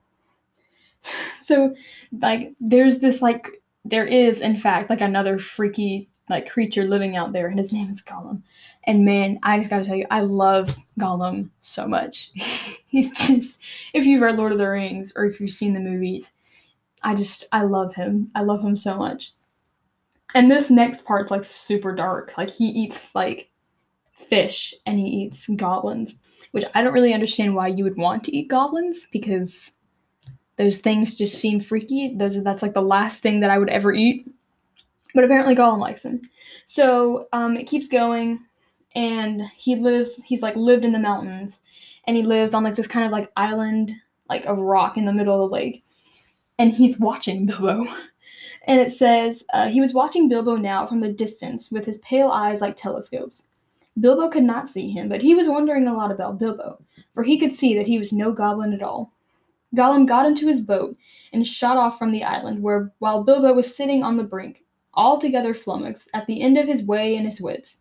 so, 1.44 1.75
like, 2.19 2.54
there's 2.60 3.00
this, 3.00 3.22
like, 3.22 3.62
there 3.86 4.06
is, 4.06 4.42
in 4.42 4.57
fact, 4.57 4.89
like 4.89 5.01
another 5.01 5.38
freaky, 5.38 6.10
like, 6.30 6.50
creature 6.50 6.86
living 6.86 7.16
out 7.16 7.31
there, 7.31 7.48
and 7.48 7.60
his 7.60 7.72
name 7.72 7.89
is 7.92 8.01
Gollum. 8.01 8.42
And 8.86 9.06
man, 9.06 9.39
I 9.44 9.60
just 9.60 9.69
gotta 9.69 9.86
tell 9.86 9.95
you, 9.95 10.07
I 10.10 10.22
love 10.22 10.75
Gollum 11.00 11.51
so 11.62 11.88
much. 11.88 12.31
He's 12.88 13.13
just, 13.13 13.62
if 13.94 14.06
you've 14.06 14.22
read 14.22 14.38
Lord 14.38 14.51
of 14.51 14.57
the 14.57 14.68
Rings 14.68 15.13
or 15.16 15.25
if 15.25 15.39
you've 15.39 15.51
seen 15.51 15.74
the 15.74 15.80
movies, 15.80 16.31
I 17.04 17.14
just, 17.14 17.45
I 17.52 17.61
love 17.61 17.94
him. 17.95 18.31
I 18.33 18.42
love 18.42 18.61
him 18.61 18.76
so 18.76 18.97
much. 18.97 19.33
And 20.33 20.49
this 20.49 20.71
next 20.71 21.06
part's 21.06 21.30
like 21.30 21.44
super 21.44 21.94
dark. 21.94 22.35
Like, 22.38 22.49
he 22.49 22.66
eats, 22.66 23.14
like, 23.14 23.49
fish 24.11 24.73
and 24.85 24.97
he 24.97 25.06
eats 25.06 25.47
goblins 25.56 26.16
which 26.51 26.65
I 26.73 26.81
don't 26.81 26.94
really 26.94 27.13
understand 27.13 27.56
why 27.56 27.68
you 27.68 27.83
would 27.83 27.97
want 27.97 28.23
to 28.23 28.35
eat 28.35 28.47
goblins 28.47 29.07
because 29.11 29.71
those 30.57 30.77
things 30.77 31.15
just 31.15 31.39
seem 31.39 31.59
freaky. 31.59 32.15
Those 32.15 32.37
are 32.37 32.42
that's 32.42 32.61
like 32.61 32.73
the 32.73 32.81
last 32.81 33.21
thing 33.21 33.42
that 33.42 33.49
I 33.49 33.57
would 33.57 33.69
ever 33.69 33.94
eat. 33.94 34.30
But 35.13 35.23
apparently 35.23 35.56
Gollum 35.56 35.80
likes 35.80 36.04
them. 36.04 36.21
So 36.65 37.27
um, 37.33 37.57
it 37.57 37.68
keeps 37.68 37.87
going, 37.87 38.39
and 38.95 39.42
he 39.56 39.75
lives. 39.75 40.11
He's 40.23 40.42
like 40.42 40.56
lived 40.56 40.85
in 40.85 40.94
the 40.94 40.99
mountains, 40.99 41.59
and 42.06 42.15
he 42.15 42.23
lives 42.23 42.54
on 42.54 42.63
like 42.63 42.75
this 42.75 42.87
kind 42.87 43.06
of 43.06 43.11
like 43.11 43.31
island, 43.35 43.92
like 44.30 44.44
a 44.45 44.56
rock 44.56 44.97
in 44.97 45.06
the 45.06 45.13
middle 45.13 45.44
of 45.44 45.49
the 45.49 45.54
lake, 45.54 45.83
and 46.57 46.71
he's 46.71 46.99
watching 46.99 47.45
Bilbo. 47.45 47.85
And 48.68 48.81
it 48.81 48.92
says 48.92 49.44
uh, 49.54 49.68
he 49.68 49.80
was 49.80 49.94
watching 49.94 50.27
Bilbo 50.27 50.56
now 50.56 50.87
from 50.87 51.01
the 51.01 51.11
distance 51.11 51.69
with 51.71 51.85
his 51.85 51.99
pale 51.99 52.30
eyes 52.30 52.61
like 52.61 52.77
telescopes. 52.77 53.44
Bilbo 53.99 54.30
could 54.30 54.44
not 54.44 54.69
see 54.69 54.90
him, 54.90 55.07
but 55.07 55.21
he 55.21 55.35
was 55.35 55.47
wondering 55.47 55.87
a 55.87 55.94
lot 55.94 56.11
about 56.11 56.40
Bilbo, 56.40 56.81
for 57.14 57.23
he 57.23 57.40
could 57.40 57.54
see 57.54 57.75
that 57.78 57.87
he 57.87 57.97
was 57.97 58.11
no 58.11 58.31
goblin 58.31 58.73
at 58.73 58.83
all. 58.83 59.11
Gollum 59.75 60.07
got 60.07 60.25
into 60.25 60.47
his 60.47 60.61
boat 60.61 60.97
and 61.33 61.47
shot 61.47 61.78
off 61.78 61.97
from 61.97 62.11
the 62.11 62.23
island, 62.23 62.61
where 62.61 62.92
while 62.99 63.23
Bilbo 63.23 63.54
was 63.54 63.75
sitting 63.75 64.04
on 64.04 64.18
the 64.18 64.23
brink, 64.23 64.64
altogether 64.94 65.54
flummoxed, 65.54 66.09
at 66.14 66.25
the 66.28 66.42
end 66.42 66.57
of 66.57 66.68
his 66.68 66.83
way 66.83 67.16
and 67.16 67.25
his 67.25 67.42
wits. 67.42 67.80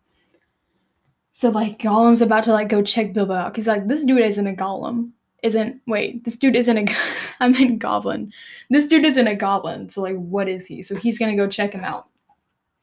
So 1.31 1.49
like 1.49 1.79
Gollum's 1.79 2.21
about 2.21 2.45
to 2.45 2.53
like 2.53 2.69
go 2.69 2.81
check 2.81 3.13
Bilbo 3.13 3.33
out 3.33 3.53
because 3.53 3.67
like 3.67 3.87
this 3.87 4.03
dude 4.03 4.21
isn't 4.21 4.47
a 4.47 4.53
Gollum. 4.53 5.11
Isn't 5.43 5.81
wait, 5.85 6.23
this 6.23 6.37
dude 6.37 6.55
isn't 6.55 6.77
a 6.77 6.95
I 7.39 7.49
meant 7.49 7.79
goblin. 7.79 8.31
This 8.69 8.87
dude 8.87 9.05
isn't 9.05 9.27
a 9.27 9.35
goblin. 9.35 9.89
So 9.89 10.01
like 10.01 10.15
what 10.15 10.47
is 10.47 10.65
he? 10.65 10.81
So 10.81 10.95
he's 10.95 11.19
gonna 11.19 11.35
go 11.35 11.47
check 11.47 11.73
him 11.73 11.83
out. 11.83 12.09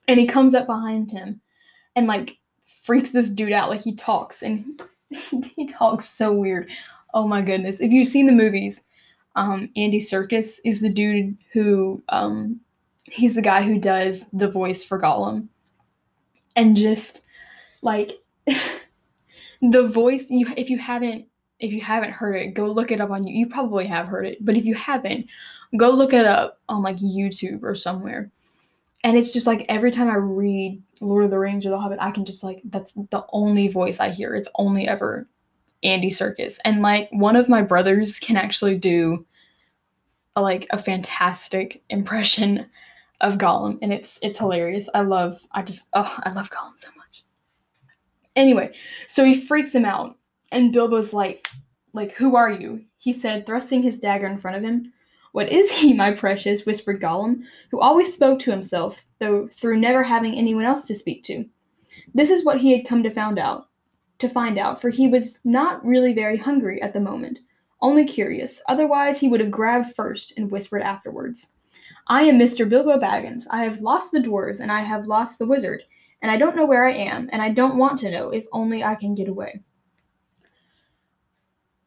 And 0.06 0.20
he 0.20 0.26
comes 0.26 0.54
up 0.54 0.66
behind 0.66 1.10
him 1.10 1.40
and 1.96 2.06
like 2.06 2.38
freaks 2.82 3.12
this 3.12 3.30
dude 3.30 3.52
out. 3.52 3.70
Like 3.70 3.82
he 3.82 3.94
talks 3.94 4.42
and 4.42 4.82
he 5.56 5.66
talks 5.66 6.08
so 6.08 6.32
weird. 6.32 6.68
Oh 7.14 7.26
my 7.26 7.40
goodness. 7.42 7.80
If 7.80 7.90
you've 7.90 8.08
seen 8.08 8.26
the 8.26 8.32
movies, 8.32 8.82
um, 9.36 9.70
Andy 9.76 9.98
Serkis 9.98 10.58
is 10.64 10.80
the 10.80 10.90
dude 10.90 11.36
who 11.52 12.02
um, 12.08 12.60
he's 13.04 13.34
the 13.34 13.42
guy 13.42 13.62
who 13.62 13.78
does 13.78 14.26
the 14.32 14.50
voice 14.50 14.84
for 14.84 15.00
Gollum. 15.00 15.48
And 16.56 16.76
just 16.76 17.22
like 17.80 18.20
the 19.62 19.86
voice 19.86 20.26
you 20.28 20.46
if 20.56 20.68
you 20.68 20.78
haven't 20.78 21.26
if 21.60 21.72
you 21.72 21.80
haven't 21.80 22.10
heard 22.10 22.34
it, 22.34 22.54
go 22.54 22.66
look 22.66 22.90
it 22.90 23.00
up 23.00 23.10
on 23.10 23.26
you. 23.26 23.34
You 23.34 23.46
probably 23.46 23.86
have 23.86 24.06
heard 24.06 24.26
it, 24.26 24.44
but 24.44 24.56
if 24.56 24.64
you 24.64 24.74
haven't, 24.74 25.26
go 25.76 25.90
look 25.90 26.12
it 26.12 26.26
up 26.26 26.60
on 26.68 26.82
like 26.82 26.98
YouTube 26.98 27.62
or 27.62 27.74
somewhere 27.74 28.30
and 29.04 29.16
it's 29.16 29.32
just 29.32 29.46
like 29.46 29.66
every 29.68 29.90
time 29.90 30.08
I 30.08 30.14
read 30.14 30.82
Lord 31.00 31.24
of 31.24 31.30
the 31.30 31.38
Rings 31.38 31.66
or 31.66 31.70
The 31.70 31.78
Hobbit, 31.78 31.98
I 32.00 32.10
can 32.10 32.24
just 32.24 32.44
like 32.44 32.62
that's 32.64 32.92
the 32.92 33.24
only 33.32 33.68
voice 33.68 34.00
I 34.00 34.10
hear. 34.10 34.34
It's 34.34 34.48
only 34.56 34.86
ever 34.86 35.28
Andy 35.82 36.10
Serkis, 36.10 36.58
and 36.64 36.80
like 36.80 37.08
one 37.10 37.36
of 37.36 37.48
my 37.48 37.62
brothers 37.62 38.18
can 38.18 38.36
actually 38.36 38.76
do 38.76 39.26
a, 40.36 40.42
like 40.42 40.66
a 40.70 40.78
fantastic 40.78 41.82
impression 41.90 42.66
of 43.20 43.38
Gollum, 43.38 43.78
and 43.82 43.92
it's 43.92 44.18
it's 44.22 44.38
hilarious. 44.38 44.88
I 44.94 45.00
love 45.00 45.46
I 45.52 45.62
just 45.62 45.88
oh 45.94 46.18
I 46.22 46.32
love 46.32 46.50
Gollum 46.50 46.76
so 46.76 46.88
much. 46.96 47.24
Anyway, 48.36 48.72
so 49.08 49.24
he 49.24 49.40
freaks 49.40 49.74
him 49.74 49.84
out, 49.84 50.16
and 50.52 50.72
Bilbo's 50.72 51.12
like, 51.12 51.48
like 51.92 52.12
who 52.12 52.36
are 52.36 52.50
you? 52.50 52.84
He 52.98 53.12
said, 53.12 53.46
thrusting 53.46 53.82
his 53.82 53.98
dagger 53.98 54.28
in 54.28 54.38
front 54.38 54.56
of 54.56 54.62
him. 54.62 54.92
What 55.32 55.50
is 55.50 55.70
he, 55.70 55.92
my 55.92 56.12
precious? 56.12 56.64
whispered 56.64 57.00
Gollum, 57.00 57.42
who 57.70 57.80
always 57.80 58.14
spoke 58.14 58.38
to 58.40 58.50
himself, 58.50 59.02
though 59.18 59.48
through 59.54 59.80
never 59.80 60.02
having 60.02 60.34
anyone 60.34 60.64
else 60.64 60.86
to 60.86 60.94
speak 60.94 61.24
to. 61.24 61.44
This 62.14 62.30
is 62.30 62.44
what 62.44 62.60
he 62.60 62.76
had 62.76 62.86
come 62.86 63.02
to 63.02 63.10
found 63.10 63.38
out 63.38 63.68
to 64.18 64.28
find 64.28 64.58
out, 64.58 64.80
for 64.80 64.88
he 64.88 65.08
was 65.08 65.40
not 65.44 65.84
really 65.84 66.12
very 66.12 66.36
hungry 66.36 66.80
at 66.80 66.92
the 66.92 67.00
moment, 67.00 67.40
only 67.80 68.04
curious. 68.04 68.62
Otherwise 68.68 69.18
he 69.18 69.28
would 69.28 69.40
have 69.40 69.50
grabbed 69.50 69.94
first 69.94 70.32
and 70.36 70.50
whispered 70.50 70.82
afterwards. 70.82 71.48
I 72.06 72.22
am 72.22 72.38
Mr. 72.38 72.68
Bilbo 72.68 72.98
Baggins. 72.98 73.44
I 73.50 73.64
have 73.64 73.80
lost 73.80 74.12
the 74.12 74.20
dwarves, 74.20 74.60
and 74.60 74.70
I 74.70 74.82
have 74.82 75.06
lost 75.06 75.38
the 75.38 75.46
wizard, 75.46 75.82
and 76.20 76.30
I 76.30 76.36
don't 76.36 76.54
know 76.54 76.66
where 76.66 76.86
I 76.86 76.92
am, 76.92 77.28
and 77.32 77.40
I 77.40 77.48
don't 77.48 77.78
want 77.78 77.98
to 78.00 78.10
know 78.10 78.30
if 78.30 78.44
only 78.52 78.84
I 78.84 78.94
can 78.94 79.14
get 79.14 79.28
away. 79.28 79.60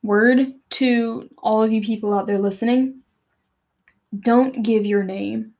Word 0.03 0.51
to 0.71 1.29
all 1.37 1.63
of 1.63 1.71
you 1.71 1.81
people 1.81 2.13
out 2.13 2.27
there 2.27 2.39
listening 2.39 3.01
don't 4.21 4.63
give 4.63 4.85
your 4.85 5.03
name 5.03 5.53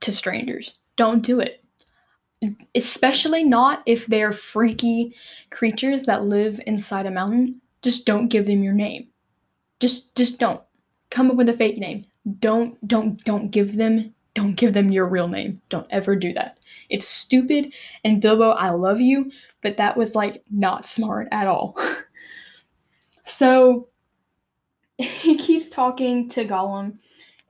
to 0.00 0.12
strangers. 0.12 0.74
Don't 0.96 1.22
do 1.22 1.40
it. 1.40 1.64
Especially 2.74 3.42
not 3.42 3.82
if 3.86 4.06
they're 4.06 4.32
freaky 4.32 5.14
creatures 5.50 6.04
that 6.04 6.24
live 6.24 6.60
inside 6.66 7.06
a 7.06 7.10
mountain. 7.10 7.60
Just 7.82 8.06
don't 8.06 8.28
give 8.28 8.46
them 8.46 8.62
your 8.62 8.74
name. 8.74 9.08
Just 9.80 10.14
just 10.14 10.38
don't. 10.38 10.62
Come 11.10 11.30
up 11.30 11.36
with 11.36 11.48
a 11.48 11.52
fake 11.52 11.78
name. 11.78 12.04
Don't 12.40 12.86
don't 12.86 13.22
don't 13.24 13.50
give 13.50 13.76
them 13.76 14.14
don't 14.34 14.54
give 14.54 14.72
them 14.72 14.92
your 14.92 15.06
real 15.06 15.26
name. 15.26 15.60
Don't 15.68 15.86
ever 15.90 16.14
do 16.14 16.32
that. 16.34 16.58
It's 16.90 17.08
stupid 17.08 17.72
and 18.04 18.22
Bilbo, 18.22 18.50
I 18.50 18.70
love 18.70 19.00
you, 19.00 19.32
but 19.62 19.76
that 19.78 19.96
was 19.96 20.14
like 20.14 20.42
not 20.50 20.86
smart 20.86 21.28
at 21.32 21.48
all. 21.48 21.76
so 23.24 23.88
he 24.98 25.36
keeps 25.36 25.68
talking 25.68 26.28
to 26.30 26.44
Gollum 26.44 26.98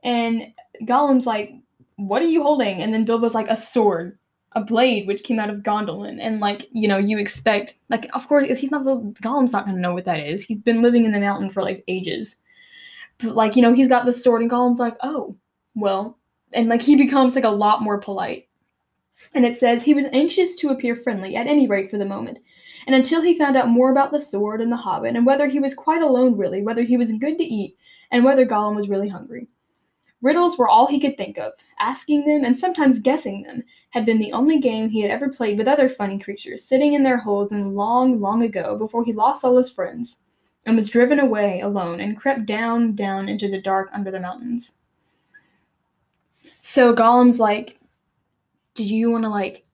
and 0.03 0.53
Gollum's 0.83 1.25
like, 1.25 1.53
What 1.97 2.21
are 2.21 2.27
you 2.27 2.41
holding? 2.41 2.81
And 2.81 2.93
then 2.93 3.05
Bilbo's 3.05 3.33
like, 3.33 3.49
A 3.49 3.55
sword, 3.55 4.17
a 4.53 4.63
blade, 4.63 5.07
which 5.07 5.23
came 5.23 5.39
out 5.39 5.49
of 5.49 5.57
Gondolin. 5.57 6.19
And 6.21 6.39
like, 6.39 6.67
you 6.71 6.87
know, 6.87 6.97
you 6.97 7.17
expect, 7.19 7.75
like, 7.89 8.09
of 8.13 8.27
course, 8.27 8.47
he's 8.59 8.71
not, 8.71 8.83
the 8.83 8.97
Gollum's 9.21 9.53
not 9.53 9.65
gonna 9.65 9.79
know 9.79 9.93
what 9.93 10.05
that 10.05 10.19
is. 10.19 10.43
He's 10.43 10.59
been 10.59 10.81
living 10.81 11.05
in 11.05 11.11
the 11.11 11.19
mountain 11.19 11.49
for 11.49 11.63
like 11.63 11.83
ages. 11.87 12.37
But 13.17 13.35
like, 13.35 13.55
you 13.55 13.61
know, 13.61 13.73
he's 13.73 13.89
got 13.89 14.05
the 14.05 14.13
sword, 14.13 14.41
and 14.41 14.49
Gollum's 14.51 14.79
like, 14.79 14.95
Oh, 15.03 15.35
well. 15.75 16.17
And 16.53 16.67
like, 16.67 16.81
he 16.81 16.95
becomes 16.95 17.35
like 17.35 17.43
a 17.43 17.49
lot 17.49 17.81
more 17.81 17.99
polite. 17.99 18.47
And 19.33 19.45
it 19.45 19.57
says, 19.57 19.83
He 19.83 19.93
was 19.93 20.05
anxious 20.13 20.55
to 20.55 20.69
appear 20.69 20.95
friendly, 20.95 21.35
at 21.35 21.47
any 21.47 21.67
rate 21.67 21.91
for 21.91 21.97
the 21.97 22.05
moment. 22.05 22.39
And 22.87 22.95
until 22.95 23.21
he 23.21 23.37
found 23.37 23.57
out 23.57 23.67
more 23.67 23.91
about 23.91 24.11
the 24.11 24.19
sword 24.19 24.61
and 24.61 24.71
the 24.71 24.77
hobbit, 24.77 25.15
and 25.15 25.25
whether 25.25 25.47
he 25.47 25.59
was 25.59 25.75
quite 25.75 26.01
alone 26.01 26.37
really, 26.37 26.61
whether 26.61 26.83
he 26.83 26.97
was 26.97 27.11
good 27.11 27.37
to 27.37 27.43
eat, 27.43 27.75
and 28.11 28.23
whether 28.23 28.45
Gollum 28.45 28.75
was 28.75 28.89
really 28.89 29.09
hungry. 29.09 29.47
Riddles 30.21 30.57
were 30.57 30.69
all 30.69 30.87
he 30.87 30.99
could 30.99 31.17
think 31.17 31.37
of. 31.37 31.53
Asking 31.79 32.25
them, 32.25 32.43
and 32.43 32.57
sometimes 32.57 32.99
guessing 32.99 33.43
them, 33.43 33.63
had 33.91 34.05
been 34.05 34.19
the 34.19 34.33
only 34.33 34.59
game 34.59 34.89
he 34.89 35.01
had 35.01 35.11
ever 35.11 35.29
played 35.29 35.57
with 35.57 35.67
other 35.67 35.89
funny 35.89 36.19
creatures 36.19 36.63
sitting 36.63 36.93
in 36.93 37.03
their 37.03 37.17
holes 37.17 37.51
in 37.51 37.75
long, 37.75 38.19
long 38.19 38.43
ago 38.43 38.77
before 38.77 39.03
he 39.03 39.13
lost 39.13 39.45
all 39.45 39.57
his 39.57 39.69
friends 39.69 40.17
and 40.65 40.75
was 40.75 40.89
driven 40.89 41.19
away 41.19 41.61
alone 41.61 42.01
and 42.01 42.17
crept 42.17 42.45
down, 42.45 42.95
down 42.95 43.29
into 43.29 43.49
the 43.49 43.61
dark 43.61 43.89
under 43.93 44.11
the 44.11 44.19
mountains. 44.19 44.77
So 46.61 46.93
Gollum's 46.93 47.39
like, 47.39 47.79
Did 48.75 48.89
you 48.89 49.09
want 49.11 49.23
to 49.23 49.29
like 49.29 49.65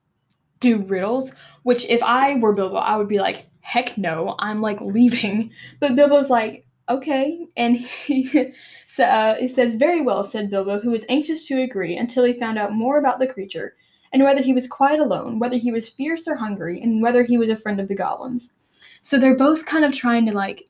do 0.60 0.78
riddles? 0.84 1.34
Which 1.64 1.86
if 1.90 2.02
I 2.04 2.36
were 2.36 2.54
Bilbo, 2.54 2.78
I 2.78 2.96
would 2.98 3.08
be 3.08 3.20
like, 3.20 3.48
heck 3.66 3.98
no, 3.98 4.36
I'm 4.38 4.62
like 4.62 4.80
leaving. 4.80 5.52
But 5.80 5.96
Bilbo's 5.96 6.30
like, 6.30 6.65
Okay, 6.88 7.48
and 7.58 7.78
he, 8.06 8.54
so, 8.88 9.04
uh, 9.04 9.36
he 9.36 9.48
says, 9.48 9.76
Very 9.76 10.02
well, 10.02 10.24
said 10.24 10.50
Bilbo, 10.50 10.80
who 10.80 10.92
was 10.92 11.06
anxious 11.10 11.48
to 11.48 11.62
agree 11.62 11.98
until 11.98 12.24
he 12.24 12.34
found 12.34 12.58
out 12.58 12.74
more 12.74 13.00
about 13.00 13.20
the 13.20 13.28
creature, 13.28 13.76
and 14.14 14.24
whether 14.24 14.42
he 14.42 14.54
was 14.54 14.68
quite 14.68 15.00
alone, 15.00 15.40
whether 15.40 15.58
he 15.58 15.72
was 15.72 15.90
fierce 15.90 16.28
or 16.28 16.36
hungry, 16.36 16.82
and 16.82 17.02
whether 17.02 17.24
he 17.24 17.38
was 17.38 17.50
a 17.50 17.58
friend 17.58 17.80
of 17.80 17.88
the 17.88 17.96
goblins. 17.96 18.54
So 19.02 19.18
they're 19.18 19.36
both 19.36 19.66
kind 19.66 19.84
of 19.84 19.94
trying 19.94 20.26
to 20.28 20.34
like 20.34 20.64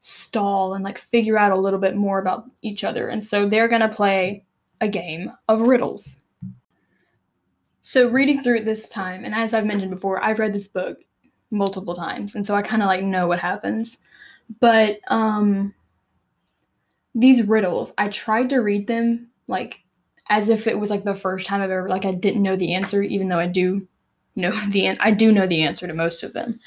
stall 0.00 0.74
and 0.74 0.82
like 0.82 0.98
figure 0.98 1.38
out 1.38 1.52
a 1.52 1.60
little 1.60 1.78
bit 1.78 1.94
more 1.94 2.18
about 2.18 2.44
each 2.62 2.82
other, 2.84 3.08
and 3.08 3.24
so 3.24 3.48
they're 3.48 3.68
gonna 3.68 3.88
play 3.88 4.44
a 4.80 4.88
game 4.88 5.30
of 5.48 5.60
riddles. 5.68 6.16
So 7.82 8.08
reading 8.08 8.42
through 8.42 8.58
it 8.58 8.64
this 8.64 8.88
time, 8.88 9.24
and 9.24 9.34
as 9.34 9.54
I've 9.54 9.66
mentioned 9.66 9.90
before, 9.90 10.22
I've 10.22 10.38
read 10.38 10.52
this 10.52 10.68
book 10.68 10.98
multiple 11.50 11.94
times, 11.94 12.34
and 12.34 12.46
so 12.46 12.54
I 12.54 12.62
kind 12.62 12.82
of 12.82 12.86
like 12.86 13.02
know 13.02 13.26
what 13.26 13.38
happens. 13.38 13.98
But 14.58 15.00
um 15.08 15.74
these 17.14 17.42
riddles, 17.46 17.92
I 17.98 18.08
tried 18.08 18.50
to 18.50 18.58
read 18.58 18.86
them 18.86 19.28
like 19.48 19.76
as 20.28 20.48
if 20.48 20.66
it 20.66 20.78
was 20.78 20.90
like 20.90 21.04
the 21.04 21.14
first 21.14 21.46
time 21.46 21.60
I've 21.60 21.70
ever 21.70 21.88
like 21.88 22.04
I 22.04 22.12
didn't 22.12 22.42
know 22.42 22.56
the 22.56 22.74
answer, 22.74 23.02
even 23.02 23.28
though 23.28 23.38
I 23.38 23.46
do 23.46 23.86
know 24.36 24.52
the 24.68 24.86
an- 24.86 24.98
I 25.00 25.10
do 25.10 25.32
know 25.32 25.46
the 25.46 25.62
answer 25.62 25.86
to 25.86 25.94
most 25.94 26.22
of 26.22 26.32
them. 26.32 26.60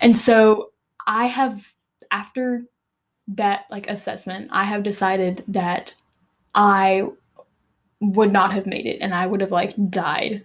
And 0.00 0.16
so 0.18 0.72
I 1.06 1.26
have 1.26 1.72
after 2.10 2.64
that 3.28 3.66
like 3.70 3.88
assessment, 3.88 4.48
I 4.52 4.64
have 4.64 4.82
decided 4.82 5.44
that 5.48 5.94
I 6.54 7.08
would 8.00 8.32
not 8.32 8.52
have 8.52 8.66
made 8.66 8.86
it 8.86 8.98
and 9.00 9.14
I 9.14 9.26
would 9.26 9.40
have 9.40 9.52
like 9.52 9.74
died 9.90 10.44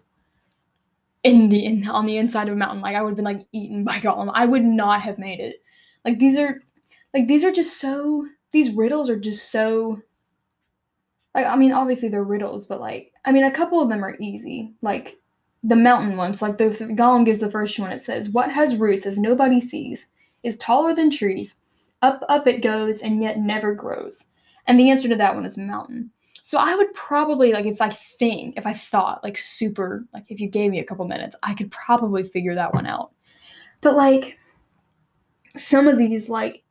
in 1.24 1.50
the 1.50 1.66
in, 1.66 1.88
on 1.88 2.06
the 2.06 2.18
inside 2.18 2.48
of 2.48 2.54
a 2.54 2.58
mountain. 2.58 2.82
Like 2.82 2.96
I 2.96 3.02
would 3.02 3.10
have 3.10 3.16
been 3.18 3.26
like 3.26 3.46
eaten 3.52 3.84
by 3.84 3.98
Gollum. 4.00 4.32
I 4.34 4.46
would 4.46 4.64
not 4.64 5.02
have 5.02 5.18
made 5.18 5.40
it. 5.40 5.62
Like 6.06 6.20
these 6.20 6.38
are 6.38 6.62
like 7.14 7.28
these 7.28 7.44
are 7.44 7.52
just 7.52 7.80
so 7.80 8.28
these 8.52 8.72
riddles 8.72 9.10
are 9.10 9.20
just 9.20 9.52
so 9.52 10.02
like 11.36 11.46
I 11.46 11.56
mean 11.56 11.72
obviously 11.72 12.10
they're 12.10 12.24
riddles, 12.24 12.68
but 12.68 12.80
like 12.80 13.12
I 13.26 13.32
mean 13.32 13.44
a 13.44 13.52
couple 13.52 13.82
of 13.82 13.90
them 13.90 14.04
are 14.04 14.18
easy. 14.20 14.74
Like 14.82 15.18
the 15.64 15.76
mountain 15.76 16.18
ones, 16.18 16.42
like 16.42 16.58
the 16.58 16.70
Gollum 16.70 17.26
gives 17.26 17.40
the 17.40 17.52
first 17.52 17.78
one. 17.80 17.92
It 17.92 18.04
says, 18.04 18.30
"What 18.30 18.52
has 18.52 18.76
roots 18.76 19.06
as 19.06 19.18
nobody 19.18 19.60
sees, 19.60 20.10
is 20.44 20.58
taller 20.58 20.96
than 20.96 21.12
trees, 21.12 21.58
up 22.02 22.24
up 22.30 22.48
it 22.48 22.62
goes, 22.62 23.02
and 23.02 23.22
yet 23.22 23.40
never 23.40 23.74
grows." 23.74 24.26
And 24.68 24.80
the 24.80 24.90
answer 24.90 25.10
to 25.10 25.16
that 25.16 25.36
one 25.36 25.46
is 25.46 25.58
mountain. 25.58 26.12
So 26.44 26.58
I 26.58 26.76
would 26.76 26.94
probably 26.94 27.54
like 27.54 27.66
if 27.66 27.82
I 27.82 27.90
think, 27.90 28.58
if 28.58 28.66
I 28.66 28.74
thought 28.74 29.24
like 29.24 29.38
super, 29.38 30.06
like 30.14 30.26
if 30.30 30.40
you 30.40 30.48
gave 30.48 30.72
me 30.72 30.80
a 30.80 30.84
couple 30.84 31.06
minutes, 31.06 31.36
I 31.44 31.54
could 31.54 31.72
probably 31.72 32.24
figure 32.24 32.56
that 32.56 32.74
one 32.74 32.88
out. 32.88 33.12
But 33.82 33.96
like 33.96 34.40
some 35.58 35.88
of 35.88 35.98
these 35.98 36.30
like 36.30 36.64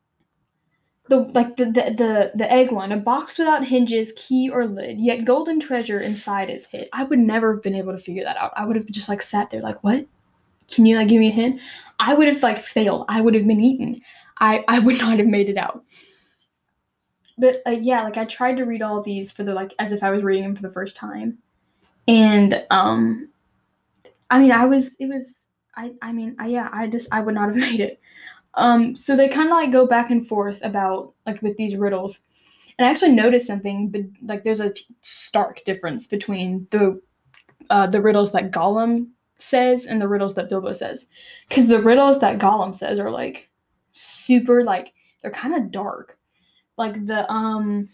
the 1.09 1.17
like 1.33 1.57
the, 1.57 1.65
the 1.65 1.93
the 1.97 2.31
the 2.35 2.51
egg 2.51 2.71
one, 2.71 2.91
a 2.91 2.97
box 2.97 3.37
without 3.37 3.65
hinges, 3.65 4.13
key 4.15 4.49
or 4.49 4.65
lid, 4.65 4.99
yet 4.99 5.25
golden 5.25 5.59
treasure 5.59 5.99
inside 5.99 6.49
is 6.49 6.65
hid. 6.67 6.87
I 6.93 7.03
would 7.03 7.19
never 7.19 7.53
have 7.53 7.63
been 7.63 7.75
able 7.75 7.91
to 7.91 7.97
figure 7.97 8.23
that 8.23 8.37
out. 8.37 8.53
I 8.55 8.65
would 8.65 8.75
have 8.75 8.85
just 8.87 9.09
like 9.09 9.21
sat 9.21 9.49
there 9.49 9.61
like, 9.61 9.83
what? 9.83 10.05
Can 10.69 10.85
you 10.85 10.97
like 10.97 11.07
give 11.07 11.19
me 11.19 11.29
a 11.29 11.31
hint? 11.31 11.59
I 11.99 12.13
would 12.13 12.27
have 12.27 12.43
like 12.43 12.63
failed. 12.63 13.05
I 13.09 13.21
would 13.21 13.33
have 13.33 13.47
been 13.47 13.59
eaten. 13.59 14.01
I 14.39 14.63
I 14.67 14.79
would 14.79 14.99
not 14.99 15.17
have 15.17 15.27
made 15.27 15.49
it 15.49 15.57
out. 15.57 15.83
But 17.39 17.61
uh, 17.65 17.71
yeah, 17.71 18.03
like 18.03 18.17
I 18.17 18.25
tried 18.25 18.57
to 18.57 18.65
read 18.65 18.81
all 18.81 19.01
these 19.01 19.31
for 19.31 19.43
the 19.43 19.53
like 19.53 19.73
as 19.79 19.91
if 19.91 20.03
I 20.03 20.11
was 20.11 20.23
reading 20.23 20.43
them 20.43 20.55
for 20.55 20.61
the 20.61 20.71
first 20.71 20.95
time, 20.95 21.39
and 22.07 22.63
um, 22.69 23.29
I 24.29 24.39
mean 24.39 24.51
I 24.51 24.65
was 24.65 24.95
it 24.99 25.07
was 25.07 25.47
I 25.75 25.93
I 26.01 26.11
mean 26.11 26.35
I 26.37 26.47
yeah 26.47 26.69
I 26.71 26.87
just 26.87 27.07
I 27.11 27.21
would 27.21 27.35
not 27.35 27.47
have 27.47 27.55
made 27.69 27.79
it. 27.79 27.98
Um, 28.55 28.95
so 28.95 29.15
they 29.15 29.29
kind 29.29 29.49
of 29.49 29.55
like 29.55 29.71
go 29.71 29.87
back 29.87 30.09
and 30.09 30.27
forth 30.27 30.59
about 30.63 31.13
like 31.25 31.41
with 31.41 31.55
these 31.57 31.75
riddles. 31.75 32.19
And 32.77 32.87
I 32.87 32.91
actually 32.91 33.11
noticed 33.11 33.47
something, 33.47 33.89
but 33.89 34.01
like 34.23 34.43
there's 34.43 34.61
a 34.61 34.73
stark 35.01 35.63
difference 35.65 36.07
between 36.07 36.67
the 36.71 37.01
uh, 37.69 37.85
the 37.87 38.01
riddles 38.01 38.31
that 38.31 38.51
Gollum 38.51 39.09
says 39.37 39.85
and 39.85 40.01
the 40.01 40.07
riddles 40.07 40.35
that 40.35 40.49
Bilbo 40.49 40.73
says, 40.73 41.07
because 41.47 41.67
the 41.67 41.81
riddles 41.81 42.19
that 42.21 42.39
Gollum 42.39 42.75
says 42.75 42.99
are 42.99 43.11
like 43.11 43.49
super 43.91 44.63
like 44.63 44.93
they're 45.21 45.31
kind 45.31 45.55
of 45.55 45.71
dark. 45.71 46.17
Like 46.77 47.05
the 47.05 47.29
um 47.31 47.89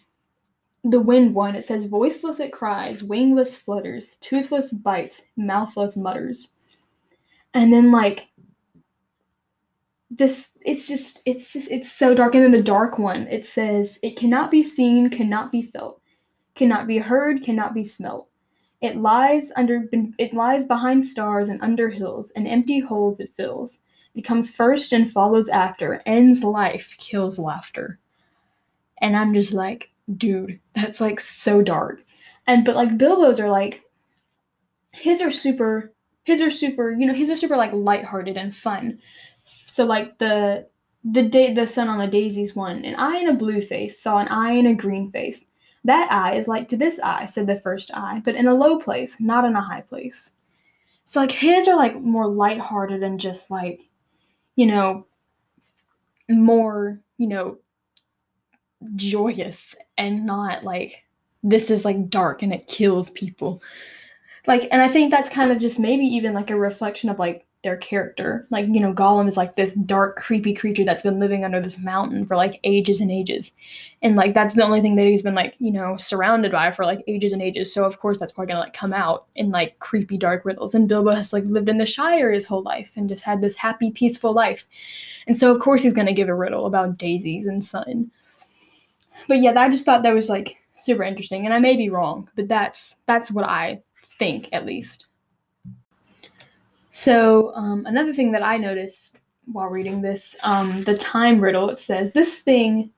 the 0.84 1.00
wind 1.00 1.34
one, 1.34 1.56
it 1.56 1.66
says 1.66 1.86
voiceless 1.86 2.40
it 2.40 2.54
cries, 2.54 3.04
wingless 3.04 3.58
flutters, 3.58 4.18
toothless 4.18 4.72
bites, 4.72 5.24
mouthless 5.36 5.98
mutters. 5.98 6.50
And 7.56 7.74
then 7.74 7.92
like 7.92 8.28
this 10.10 10.50
it's 10.62 10.88
just 10.88 11.20
it's 11.26 11.52
just 11.54 11.72
it's 11.72 11.92
so 11.92 12.14
dark 12.14 12.36
and 12.36 12.44
then 12.44 12.52
the 12.52 12.62
dark 12.62 13.00
one 13.00 13.28
it 13.28 13.46
says 13.46 13.98
it 14.04 14.16
cannot 14.16 14.52
be 14.52 14.62
seen 14.62 15.10
cannot 15.10 15.52
be 15.52 15.62
felt 15.64 16.02
cannot 16.56 16.88
be 16.88 16.98
heard 17.00 17.44
cannot 17.44 17.74
be 17.74 17.84
smelt 17.84 18.30
it 18.82 18.98
lies 18.98 19.52
under 19.56 19.86
it 20.18 20.34
lies 20.34 20.68
behind 20.68 21.04
stars 21.06 21.50
and 21.50 21.62
under 21.62 21.90
hills 21.90 22.32
and 22.36 22.48
empty 22.48 22.80
holes 22.80 23.20
it 23.20 23.34
fills 23.36 23.80
It 24.16 24.24
comes 24.24 24.56
first 24.56 24.94
and 24.94 25.12
follows 25.12 25.50
after, 25.50 26.02
ends 26.06 26.44
life, 26.44 26.96
kills 26.98 27.38
laughter. 27.40 28.00
And 29.02 29.16
I'm 29.16 29.34
just 29.34 29.54
like, 29.54 29.90
dude, 30.18 30.60
that's 30.74 31.02
like 31.02 31.20
so 31.20 31.62
dark. 31.62 32.02
And 32.48 32.64
but 32.66 32.76
like 32.76 32.98
Bilbo's 32.98 33.40
are 33.40 33.50
like 33.50 33.82
his 34.92 35.22
are 35.22 35.32
super 35.32 35.92
his 36.24 36.42
are 36.42 36.52
super, 36.52 36.92
you 36.92 37.06
know, 37.06 37.14
his 37.14 37.30
are 37.30 37.36
super 37.36 37.58
like 37.58 37.72
lighthearted 37.74 38.38
and 38.38 38.56
fun. 38.56 39.00
So 39.76 39.84
like 39.84 40.18
the 40.20 40.68
the 41.04 41.24
day 41.24 41.54
the 41.54 41.68
sun 41.68 41.90
on 41.90 41.98
the 41.98 42.08
daisies 42.08 42.56
one, 42.56 42.86
an 42.86 42.96
eye 42.96 43.18
in 43.18 43.28
a 43.28 43.34
blue 43.34 43.62
face 43.62 44.00
saw 44.00 44.20
an 44.20 44.30
eye 44.30 44.54
in 44.54 44.68
a 44.68 44.74
green 44.74 45.12
face. 45.12 45.44
That 45.84 46.10
eye 46.10 46.36
is 46.36 46.48
like 46.48 46.70
to 46.70 46.78
this 46.78 46.98
eye, 47.02 47.26
said 47.26 47.46
the 47.46 47.60
first 47.60 47.92
eye, 47.94 48.22
but 48.24 48.36
in 48.36 48.48
a 48.48 48.54
low 48.54 48.80
place, 48.80 49.20
not 49.20 49.44
in 49.44 49.54
a 49.54 49.62
high 49.62 49.82
place. 49.82 50.32
So 51.04 51.20
like 51.20 51.32
his 51.32 51.68
are 51.68 51.76
like 51.76 52.02
more 52.02 52.26
lighthearted 52.26 53.04
and 53.04 53.20
just 53.20 53.52
like, 53.52 53.82
you 54.56 54.66
know, 54.66 55.08
more, 56.30 57.02
you 57.18 57.28
know, 57.28 57.58
joyous 58.96 59.76
and 59.98 60.26
not 60.26 60.64
like 60.64 61.04
this 61.44 61.70
is 61.70 61.84
like 61.84 62.10
dark 62.10 62.44
and 62.44 62.54
it 62.54 62.68
kills 62.68 63.10
people. 63.10 63.62
Like 64.48 64.70
and 64.72 64.82
I 64.82 64.88
think 64.88 65.12
that's 65.12 65.28
kind 65.28 65.52
of 65.52 65.60
just 65.60 65.80
maybe 65.80 66.06
even 66.06 66.34
like 66.34 66.50
a 66.50 66.56
reflection 66.56 67.10
of 67.10 67.20
like 67.20 67.45
their 67.66 67.76
character. 67.76 68.46
Like, 68.52 68.68
you 68.68 68.80
know, 68.80 68.94
Gollum 68.94 69.28
is 69.28 69.36
like 69.36 69.56
this 69.56 69.74
dark, 69.74 70.16
creepy 70.16 70.54
creature 70.54 70.86
that's 70.86 71.04
been 71.04 71.20
living 71.20 71.44
under 71.44 71.60
this 71.60 71.80
mountain 71.80 72.26
for 72.26 72.38
like 72.38 72.60
ages 72.64 73.02
and 73.02 73.12
ages. 73.12 73.52
And 74.02 74.16
like 74.16 74.34
that's 74.34 74.56
the 74.56 74.64
only 74.64 74.80
thing 74.80 74.96
that 74.96 75.04
he's 75.04 75.24
been 75.24 75.36
like, 75.36 75.56
you 75.58 75.72
know, 75.72 75.98
surrounded 75.98 76.52
by 76.52 76.72
for 76.72 76.86
like 76.86 77.04
ages 77.08 77.34
and 77.34 77.42
ages. 77.42 77.74
So 77.74 77.84
of 77.84 78.00
course 78.00 78.20
that's 78.20 78.32
probably 78.32 78.54
gonna 78.54 78.64
like 78.64 78.74
come 78.74 78.94
out 78.94 79.26
in 79.36 79.50
like 79.50 79.78
creepy 79.80 80.18
dark 80.18 80.46
riddles. 80.46 80.76
And 80.76 80.88
Bilbo 80.88 81.14
has 81.16 81.34
like 81.34 81.44
lived 81.46 81.68
in 81.68 81.80
the 81.80 81.86
Shire 81.86 82.32
his 82.32 82.46
whole 82.46 82.64
life 82.64 82.92
and 82.96 83.10
just 83.10 83.24
had 83.24 83.42
this 83.42 83.56
happy, 83.56 83.92
peaceful 83.92 84.34
life. 84.34 84.66
And 85.28 85.36
so 85.36 85.54
of 85.54 85.60
course 85.60 85.82
he's 85.84 85.94
gonna 85.94 86.14
give 86.14 86.30
a 86.30 86.36
riddle 86.36 86.68
about 86.68 86.98
daisies 86.98 87.48
and 87.48 87.66
sun. 87.66 88.12
But 89.28 89.42
yeah, 89.42 89.60
I 89.60 89.70
just 89.70 89.86
thought 89.86 90.04
that 90.04 90.14
was 90.14 90.30
like 90.30 90.58
super 90.76 91.04
interesting. 91.04 91.46
And 91.46 91.54
I 91.54 91.60
may 91.60 91.76
be 91.76 91.90
wrong, 91.90 92.30
but 92.36 92.48
that's 92.48 92.98
that's 93.08 93.32
what 93.32 93.46
I 93.46 93.82
think 94.20 94.50
at 94.54 94.66
least. 94.66 95.08
So, 96.96 97.54
um, 97.56 97.86
another 97.88 98.14
thing 98.14 98.32
that 98.32 98.42
I 98.42 98.56
noticed 98.56 99.18
while 99.52 99.68
reading 99.68 100.02
this, 100.02 100.34
um, 100.44 100.82
the 100.86 100.96
time 100.96 101.42
riddle, 101.42 101.70
it 101.70 101.78
says, 101.78 102.14
This 102.14 102.40
thing 102.40 102.90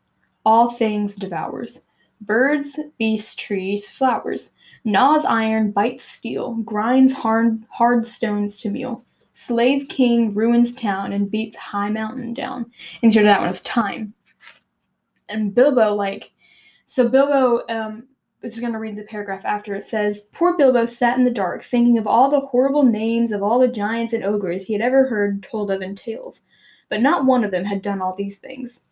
all 0.45 0.69
things 0.69 1.15
devours 1.15 1.81
birds, 2.21 2.79
beasts, 2.99 3.33
trees, 3.33 3.89
flowers, 3.89 4.53
gnaws 4.83 5.25
iron, 5.25 5.71
bites 5.71 6.05
steel, 6.05 6.53
grinds 6.57 7.11
hard, 7.11 7.59
hard 7.71 8.05
stones 8.05 8.59
to 8.59 8.69
meal, 8.69 9.03
slays 9.33 9.83
king, 9.89 10.31
ruins 10.35 10.75
town, 10.75 11.11
and 11.11 11.31
beats 11.31 11.55
high 11.55 11.89
mountain 11.89 12.35
down. 12.35 12.71
And 13.01 13.11
so 13.11 13.23
that 13.23 13.39
one 13.39 13.49
is 13.49 13.63
time. 13.63 14.13
And 15.27 15.55
Bilbo, 15.55 15.95
like, 15.95 16.29
so 16.85 17.09
Bilbo, 17.09 17.63
um, 17.67 18.07
just 18.43 18.59
going 18.59 18.73
to 18.73 18.79
read 18.79 18.95
the 18.95 19.03
paragraph 19.03 19.43
after 19.45 19.75
it 19.75 19.83
says 19.83 20.27
poor 20.33 20.55
bilbo 20.55 20.85
sat 20.85 21.17
in 21.17 21.25
the 21.25 21.31
dark 21.31 21.63
thinking 21.63 21.97
of 21.97 22.05
all 22.05 22.29
the 22.29 22.39
horrible 22.39 22.83
names 22.83 23.31
of 23.31 23.41
all 23.41 23.59
the 23.59 23.67
giants 23.67 24.13
and 24.13 24.23
ogres 24.23 24.65
he 24.65 24.73
had 24.73 24.81
ever 24.81 25.07
heard 25.07 25.41
told 25.43 25.71
of 25.71 25.81
in 25.81 25.95
tales. 25.95 26.41
But 26.89 27.01
not 27.01 27.25
one 27.25 27.43
of 27.43 27.51
them 27.51 27.65
had 27.65 27.81
done 27.81 28.01
all 28.01 28.15
these 28.15 28.37
things. 28.37 28.85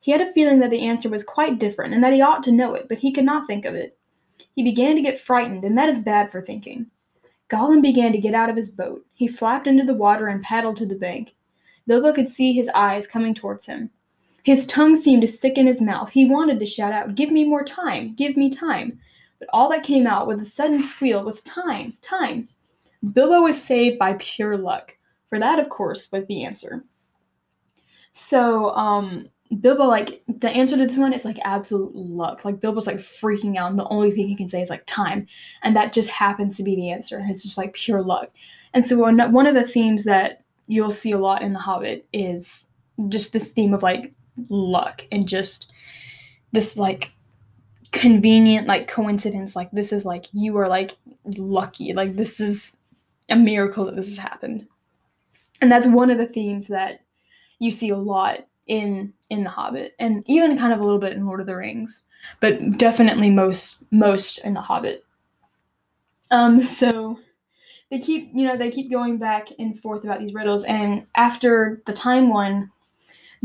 He 0.00 0.10
had 0.10 0.20
a 0.20 0.32
feeling 0.32 0.58
that 0.60 0.70
the 0.70 0.86
answer 0.86 1.08
was 1.08 1.24
quite 1.24 1.58
different 1.58 1.92
and 1.94 2.02
that 2.02 2.12
he 2.12 2.22
ought 2.22 2.42
to 2.44 2.52
know 2.52 2.74
it 2.74 2.88
but 2.88 2.98
he 2.98 3.12
could 3.12 3.24
not 3.24 3.46
think 3.46 3.64
of 3.64 3.74
it. 3.74 3.98
He 4.54 4.62
began 4.62 4.94
to 4.96 5.02
get 5.02 5.20
frightened 5.20 5.64
and 5.64 5.76
that 5.76 5.88
is 5.88 6.00
bad 6.00 6.30
for 6.30 6.40
thinking. 6.40 6.86
Gollum 7.50 7.82
began 7.82 8.12
to 8.12 8.18
get 8.18 8.34
out 8.34 8.48
of 8.48 8.56
his 8.56 8.70
boat. 8.70 9.04
He 9.14 9.28
flapped 9.28 9.66
into 9.66 9.84
the 9.84 9.94
water 9.94 10.28
and 10.28 10.42
paddled 10.42 10.78
to 10.78 10.86
the 10.86 10.94
bank. 10.94 11.34
Bilbo 11.86 12.12
could 12.12 12.28
see 12.28 12.52
his 12.52 12.70
eyes 12.74 13.06
coming 13.06 13.34
towards 13.34 13.66
him 13.66 13.90
his 14.42 14.66
tongue 14.66 14.96
seemed 14.96 15.22
to 15.22 15.28
stick 15.28 15.56
in 15.56 15.66
his 15.66 15.80
mouth. 15.80 16.10
He 16.10 16.24
wanted 16.24 16.58
to 16.60 16.66
shout 16.66 16.92
out, 16.92 17.14
Give 17.14 17.30
me 17.30 17.44
more 17.44 17.64
time, 17.64 18.14
give 18.14 18.36
me 18.36 18.50
time. 18.50 18.98
But 19.38 19.48
all 19.52 19.68
that 19.70 19.82
came 19.82 20.06
out 20.06 20.26
with 20.26 20.40
a 20.40 20.44
sudden 20.44 20.82
squeal 20.82 21.24
was 21.24 21.42
time, 21.42 21.96
time. 22.00 22.48
Bilbo 23.12 23.42
was 23.42 23.62
saved 23.62 23.98
by 23.98 24.14
pure 24.14 24.56
luck, 24.56 24.96
for 25.28 25.38
that, 25.38 25.58
of 25.58 25.68
course, 25.68 26.10
was 26.12 26.24
the 26.26 26.44
answer. 26.44 26.84
So, 28.12 28.70
um, 28.76 29.28
Bilbo, 29.60 29.84
like, 29.84 30.22
the 30.28 30.50
answer 30.50 30.76
to 30.76 30.86
this 30.86 30.96
one 30.96 31.12
is 31.12 31.24
like 31.24 31.38
absolute 31.44 31.94
luck. 31.94 32.44
Like, 32.44 32.60
Bilbo's 32.60 32.86
like 32.86 32.98
freaking 32.98 33.56
out, 33.56 33.70
and 33.70 33.78
the 33.78 33.88
only 33.88 34.10
thing 34.10 34.28
he 34.28 34.36
can 34.36 34.48
say 34.48 34.62
is 34.62 34.70
like 34.70 34.84
time. 34.86 35.26
And 35.62 35.74
that 35.74 35.92
just 35.92 36.08
happens 36.08 36.56
to 36.56 36.62
be 36.62 36.76
the 36.76 36.90
answer. 36.90 37.18
And 37.18 37.30
it's 37.30 37.42
just 37.42 37.58
like 37.58 37.74
pure 37.74 38.02
luck. 38.02 38.30
And 38.74 38.86
so, 38.86 38.96
one 38.98 39.46
of 39.46 39.54
the 39.54 39.66
themes 39.66 40.04
that 40.04 40.42
you'll 40.68 40.92
see 40.92 41.12
a 41.12 41.18
lot 41.18 41.42
in 41.42 41.52
The 41.52 41.58
Hobbit 41.58 42.06
is 42.12 42.66
just 43.08 43.32
this 43.32 43.52
theme 43.52 43.74
of 43.74 43.82
like 43.82 44.12
luck 44.48 45.02
and 45.10 45.28
just 45.28 45.70
this 46.52 46.76
like 46.76 47.12
convenient 47.92 48.66
like 48.66 48.88
coincidence 48.88 49.54
like 49.54 49.70
this 49.70 49.92
is 49.92 50.06
like 50.06 50.26
you 50.32 50.56
are 50.56 50.68
like 50.68 50.96
lucky 51.36 51.92
like 51.92 52.16
this 52.16 52.40
is 52.40 52.76
a 53.32 53.36
miracle 53.36 53.84
that 53.86 53.96
this 53.96 54.08
has 54.08 54.18
happened. 54.18 54.66
And 55.60 55.70
that's 55.70 55.86
one 55.86 56.10
of 56.10 56.18
the 56.18 56.26
themes 56.26 56.68
that 56.68 57.00
you 57.58 57.70
see 57.70 57.88
a 57.88 57.96
lot 57.96 58.46
in 58.66 59.12
in 59.28 59.42
the 59.42 59.50
hobbit 59.50 59.94
and 59.98 60.22
even 60.26 60.56
kind 60.56 60.72
of 60.72 60.78
a 60.78 60.84
little 60.84 60.98
bit 60.98 61.12
in 61.14 61.26
lord 61.26 61.40
of 61.40 61.46
the 61.46 61.56
rings 61.56 62.02
but 62.38 62.78
definitely 62.78 63.28
most 63.28 63.82
most 63.90 64.38
in 64.38 64.54
the 64.54 64.60
hobbit. 64.60 65.04
Um 66.30 66.62
so 66.62 67.18
they 67.90 67.98
keep 67.98 68.30
you 68.32 68.46
know 68.46 68.56
they 68.56 68.70
keep 68.70 68.90
going 68.90 69.18
back 69.18 69.48
and 69.58 69.78
forth 69.80 70.04
about 70.04 70.20
these 70.20 70.34
riddles 70.34 70.64
and 70.64 71.06
after 71.16 71.82
the 71.86 71.92
time 71.92 72.28
one 72.28 72.70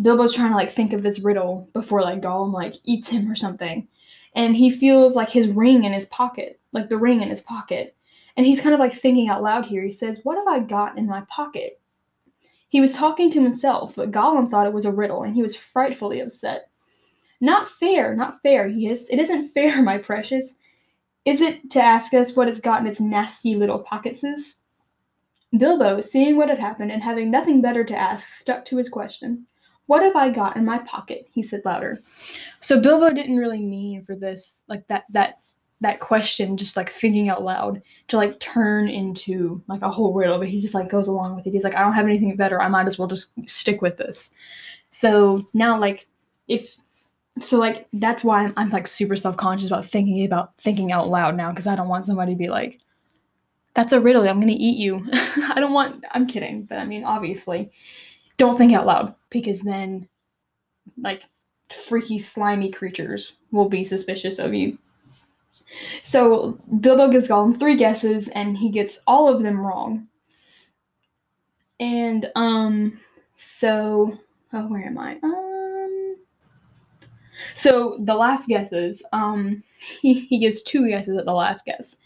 Bilbo's 0.01 0.33
trying 0.33 0.51
to 0.51 0.55
like 0.55 0.71
think 0.71 0.93
of 0.93 1.01
this 1.01 1.19
riddle 1.19 1.69
before 1.73 2.01
like 2.01 2.21
Gollum 2.21 2.53
like 2.53 2.75
eats 2.83 3.09
him 3.09 3.29
or 3.29 3.35
something. 3.35 3.87
And 4.35 4.55
he 4.55 4.69
feels 4.69 5.15
like 5.15 5.29
his 5.29 5.47
ring 5.47 5.83
in 5.83 5.93
his 5.93 6.05
pocket, 6.07 6.59
like 6.71 6.89
the 6.89 6.97
ring 6.97 7.21
in 7.21 7.29
his 7.29 7.41
pocket. 7.41 7.95
And 8.35 8.45
he's 8.45 8.61
kind 8.61 8.73
of 8.73 8.79
like 8.79 8.93
thinking 8.93 9.29
out 9.29 9.41
loud 9.41 9.65
here. 9.65 9.83
He 9.83 9.91
says, 9.91 10.21
What 10.23 10.37
have 10.37 10.47
I 10.47 10.59
got 10.59 10.97
in 10.97 11.07
my 11.07 11.21
pocket? 11.29 11.81
He 12.69 12.81
was 12.81 12.93
talking 12.93 13.31
to 13.31 13.41
himself, 13.41 13.95
but 13.95 14.11
Gollum 14.11 14.49
thought 14.49 14.67
it 14.67 14.73
was 14.73 14.85
a 14.85 14.91
riddle 14.91 15.23
and 15.23 15.33
he 15.33 15.41
was 15.41 15.55
frightfully 15.55 16.19
upset. 16.19 16.69
Not 17.39 17.69
fair, 17.69 18.15
not 18.15 18.41
fair, 18.43 18.67
he 18.67 18.85
hissed. 18.85 19.11
It 19.11 19.19
isn't 19.19 19.49
fair, 19.53 19.81
my 19.81 19.97
precious. 19.97 20.53
Is 21.25 21.41
it 21.41 21.71
to 21.71 21.81
ask 21.81 22.13
us 22.13 22.35
what 22.35 22.47
it's 22.47 22.61
got 22.61 22.81
in 22.81 22.87
its 22.87 22.99
nasty 22.99 23.55
little 23.55 23.83
pocketses? 23.83 24.57
Bilbo, 25.57 26.01
seeing 26.01 26.37
what 26.37 26.49
had 26.49 26.59
happened 26.59 26.91
and 26.91 27.01
having 27.01 27.31
nothing 27.31 27.61
better 27.61 27.83
to 27.83 27.95
ask, 27.95 28.35
stuck 28.35 28.65
to 28.65 28.77
his 28.77 28.89
question. 28.89 29.45
What 29.87 30.03
have 30.03 30.15
I 30.15 30.29
got 30.29 30.57
in 30.57 30.65
my 30.65 30.79
pocket? 30.79 31.27
He 31.31 31.41
said 31.41 31.61
louder. 31.65 32.01
So 32.59 32.79
Bilbo 32.79 33.09
didn't 33.09 33.37
really 33.37 33.61
mean 33.61 34.03
for 34.03 34.15
this, 34.15 34.61
like 34.67 34.85
that 34.87 35.05
that 35.09 35.39
that 35.81 35.99
question, 35.99 36.57
just 36.57 36.75
like 36.75 36.89
thinking 36.89 37.29
out 37.29 37.43
loud, 37.43 37.81
to 38.07 38.17
like 38.17 38.39
turn 38.39 38.89
into 38.89 39.61
like 39.67 39.81
a 39.81 39.91
whole 39.91 40.13
riddle, 40.13 40.39
but 40.39 40.49
he 40.49 40.59
just 40.59 40.73
like 40.73 40.89
goes 40.89 41.07
along 41.07 41.35
with 41.35 41.45
it. 41.47 41.51
He's 41.51 41.63
like, 41.63 41.75
I 41.75 41.81
don't 41.81 41.93
have 41.93 42.05
anything 42.05 42.35
better. 42.35 42.61
I 42.61 42.67
might 42.67 42.87
as 42.87 42.97
well 42.97 43.07
just 43.07 43.31
stick 43.49 43.81
with 43.81 43.97
this. 43.97 44.31
So 44.91 45.47
now, 45.53 45.79
like, 45.79 46.07
if 46.47 46.75
so, 47.39 47.59
like 47.59 47.87
that's 47.93 48.23
why 48.23 48.43
I'm, 48.43 48.53
I'm 48.57 48.69
like 48.69 48.87
super 48.87 49.15
self 49.15 49.37
conscious 49.37 49.67
about 49.67 49.85
thinking 49.85 50.25
about 50.25 50.57
thinking 50.57 50.91
out 50.91 51.09
loud 51.09 51.37
now 51.37 51.51
because 51.51 51.67
I 51.67 51.75
don't 51.75 51.89
want 51.89 52.05
somebody 52.05 52.33
to 52.33 52.37
be 52.37 52.49
like, 52.49 52.79
"That's 53.73 53.93
a 53.93 53.99
riddle. 54.01 54.27
I'm 54.27 54.39
gonna 54.39 54.53
eat 54.53 54.77
you." 54.77 55.07
I 55.13 55.55
don't 55.59 55.73
want. 55.73 56.03
I'm 56.11 56.27
kidding, 56.27 56.63
but 56.63 56.79
I 56.79 56.85
mean, 56.85 57.03
obviously, 57.03 57.71
don't 58.37 58.57
think 58.57 58.73
out 58.73 58.85
loud 58.85 59.13
because 59.29 59.61
then 59.61 60.07
like 60.97 61.23
freaky 61.69 62.19
slimy 62.19 62.71
creatures 62.71 63.33
will 63.51 63.69
be 63.69 63.83
suspicious 63.83 64.39
of 64.39 64.53
you. 64.53 64.77
So 66.03 66.57
Bilbo 66.79 67.09
gives 67.09 67.27
Gollum 67.27 67.59
three 67.59 67.75
guesses 67.75 68.29
and 68.29 68.57
he 68.57 68.69
gets 68.69 68.99
all 69.05 69.27
of 69.27 69.43
them 69.43 69.59
wrong. 69.59 70.07
And 71.79 72.27
um 72.35 72.99
so 73.35 74.17
oh 74.53 74.67
where 74.67 74.85
am 74.85 74.97
I? 74.97 75.17
Um 75.23 76.15
so 77.53 77.97
the 78.01 78.15
last 78.15 78.47
guesses, 78.47 79.03
um 79.13 79.63
he, 80.01 80.21
he 80.21 80.39
gives 80.39 80.63
two 80.63 80.87
guesses 80.87 81.17
at 81.17 81.25
the 81.25 81.33
last 81.33 81.65
guess. 81.65 81.97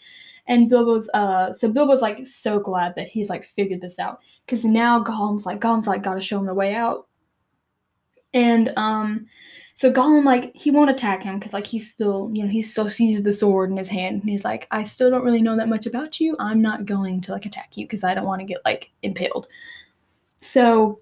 And 0.47 0.69
Bilbo's 0.69 1.09
uh 1.13 1.53
so 1.53 1.71
Bilbo's 1.71 2.01
like 2.01 2.27
so 2.27 2.59
glad 2.59 2.95
that 2.95 3.09
he's 3.09 3.29
like 3.29 3.47
figured 3.47 3.81
this 3.81 3.99
out. 3.99 4.19
Cause 4.47 4.65
now 4.65 5.03
Gollum's 5.03 5.45
like 5.45 5.59
Gollum's 5.61 5.87
like 5.87 6.03
gotta 6.03 6.21
show 6.21 6.39
him 6.39 6.47
the 6.47 6.53
way 6.53 6.73
out. 6.73 7.07
And 8.33 8.71
um 8.77 9.27
so 9.75 9.91
Gollum 9.91 10.25
like 10.25 10.55
he 10.55 10.69
won't 10.69 10.91
attack 10.91 11.23
him 11.23 11.39
because 11.39 11.53
like 11.53 11.65
he's 11.65 11.91
still, 11.91 12.29
you 12.33 12.43
know, 12.43 12.49
he 12.49 12.61
still 12.61 12.89
sees 12.89 13.23
the 13.23 13.33
sword 13.33 13.71
in 13.71 13.77
his 13.77 13.87
hand 13.87 14.21
and 14.21 14.29
he's 14.29 14.43
like, 14.43 14.67
I 14.69 14.83
still 14.83 15.09
don't 15.09 15.23
really 15.23 15.41
know 15.41 15.55
that 15.57 15.69
much 15.69 15.85
about 15.87 16.19
you. 16.19 16.35
I'm 16.39 16.61
not 16.61 16.85
going 16.85 17.21
to 17.21 17.31
like 17.31 17.45
attack 17.45 17.77
you 17.77 17.85
because 17.85 18.03
I 18.03 18.13
don't 18.13 18.27
want 18.27 18.41
to 18.41 18.45
get 18.45 18.61
like 18.63 18.91
impaled. 19.01 19.47
So 20.41 20.99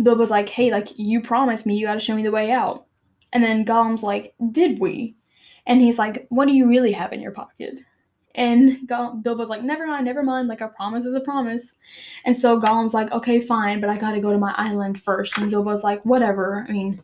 Bilbo's 0.00 0.30
like, 0.30 0.48
hey, 0.48 0.70
like 0.70 0.88
you 0.96 1.20
promised 1.20 1.66
me 1.66 1.76
you 1.76 1.86
gotta 1.86 2.00
show 2.00 2.14
me 2.14 2.22
the 2.22 2.30
way 2.30 2.50
out. 2.50 2.86
And 3.32 3.42
then 3.42 3.64
Gollum's 3.64 4.02
like, 4.02 4.34
did 4.52 4.78
we? 4.78 5.14
And 5.66 5.80
he's 5.80 5.98
like, 5.98 6.26
what 6.30 6.46
do 6.46 6.54
you 6.54 6.68
really 6.68 6.92
have 6.92 7.12
in 7.12 7.20
your 7.20 7.32
pocket? 7.32 7.80
And 8.40 8.88
Bilbo's 8.88 9.50
like, 9.50 9.62
never 9.62 9.86
mind, 9.86 10.06
never 10.06 10.22
mind. 10.22 10.48
Like, 10.48 10.62
a 10.62 10.68
promise 10.68 11.04
is 11.04 11.14
a 11.14 11.20
promise. 11.20 11.74
And 12.24 12.34
so 12.34 12.58
Gollum's 12.58 12.94
like, 12.94 13.12
okay, 13.12 13.38
fine, 13.38 13.82
but 13.82 13.90
I 13.90 13.98
gotta 13.98 14.18
go 14.18 14.32
to 14.32 14.38
my 14.38 14.54
island 14.56 14.98
first. 14.98 15.36
And 15.36 15.50
Bilbo's 15.50 15.84
like, 15.84 16.02
whatever. 16.06 16.64
I 16.66 16.72
mean, 16.72 17.02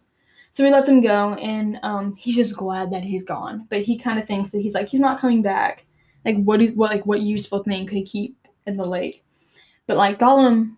so 0.53 0.65
he 0.65 0.71
lets 0.71 0.89
him 0.89 1.03
go, 1.03 1.35
and 1.35 1.79
um, 1.83 2.15
he's 2.15 2.37
just 2.37 2.57
glad 2.57 2.91
that 2.91 3.05
he's 3.05 3.23
gone. 3.23 3.67
But 3.69 3.83
he 3.83 3.99
kind 3.99 4.19
of 4.19 4.27
thinks 4.27 4.49
that 4.51 4.63
he's 4.63 4.73
like, 4.73 4.89
he's 4.89 5.03
not 5.03 5.21
coming 5.21 5.43
back. 5.43 5.85
Like, 6.25 6.43
what 6.43 6.63
is 6.63 6.71
what 6.71 6.91
like 6.91 7.05
what 7.05 7.21
useful 7.21 7.63
thing 7.63 7.87
could 7.87 7.99
he 7.99 8.03
keep 8.03 8.49
in 8.67 8.79
the 8.79 8.87
lake? 8.87 9.23
But 9.87 9.99
like 9.99 10.19
Gollum, 10.19 10.77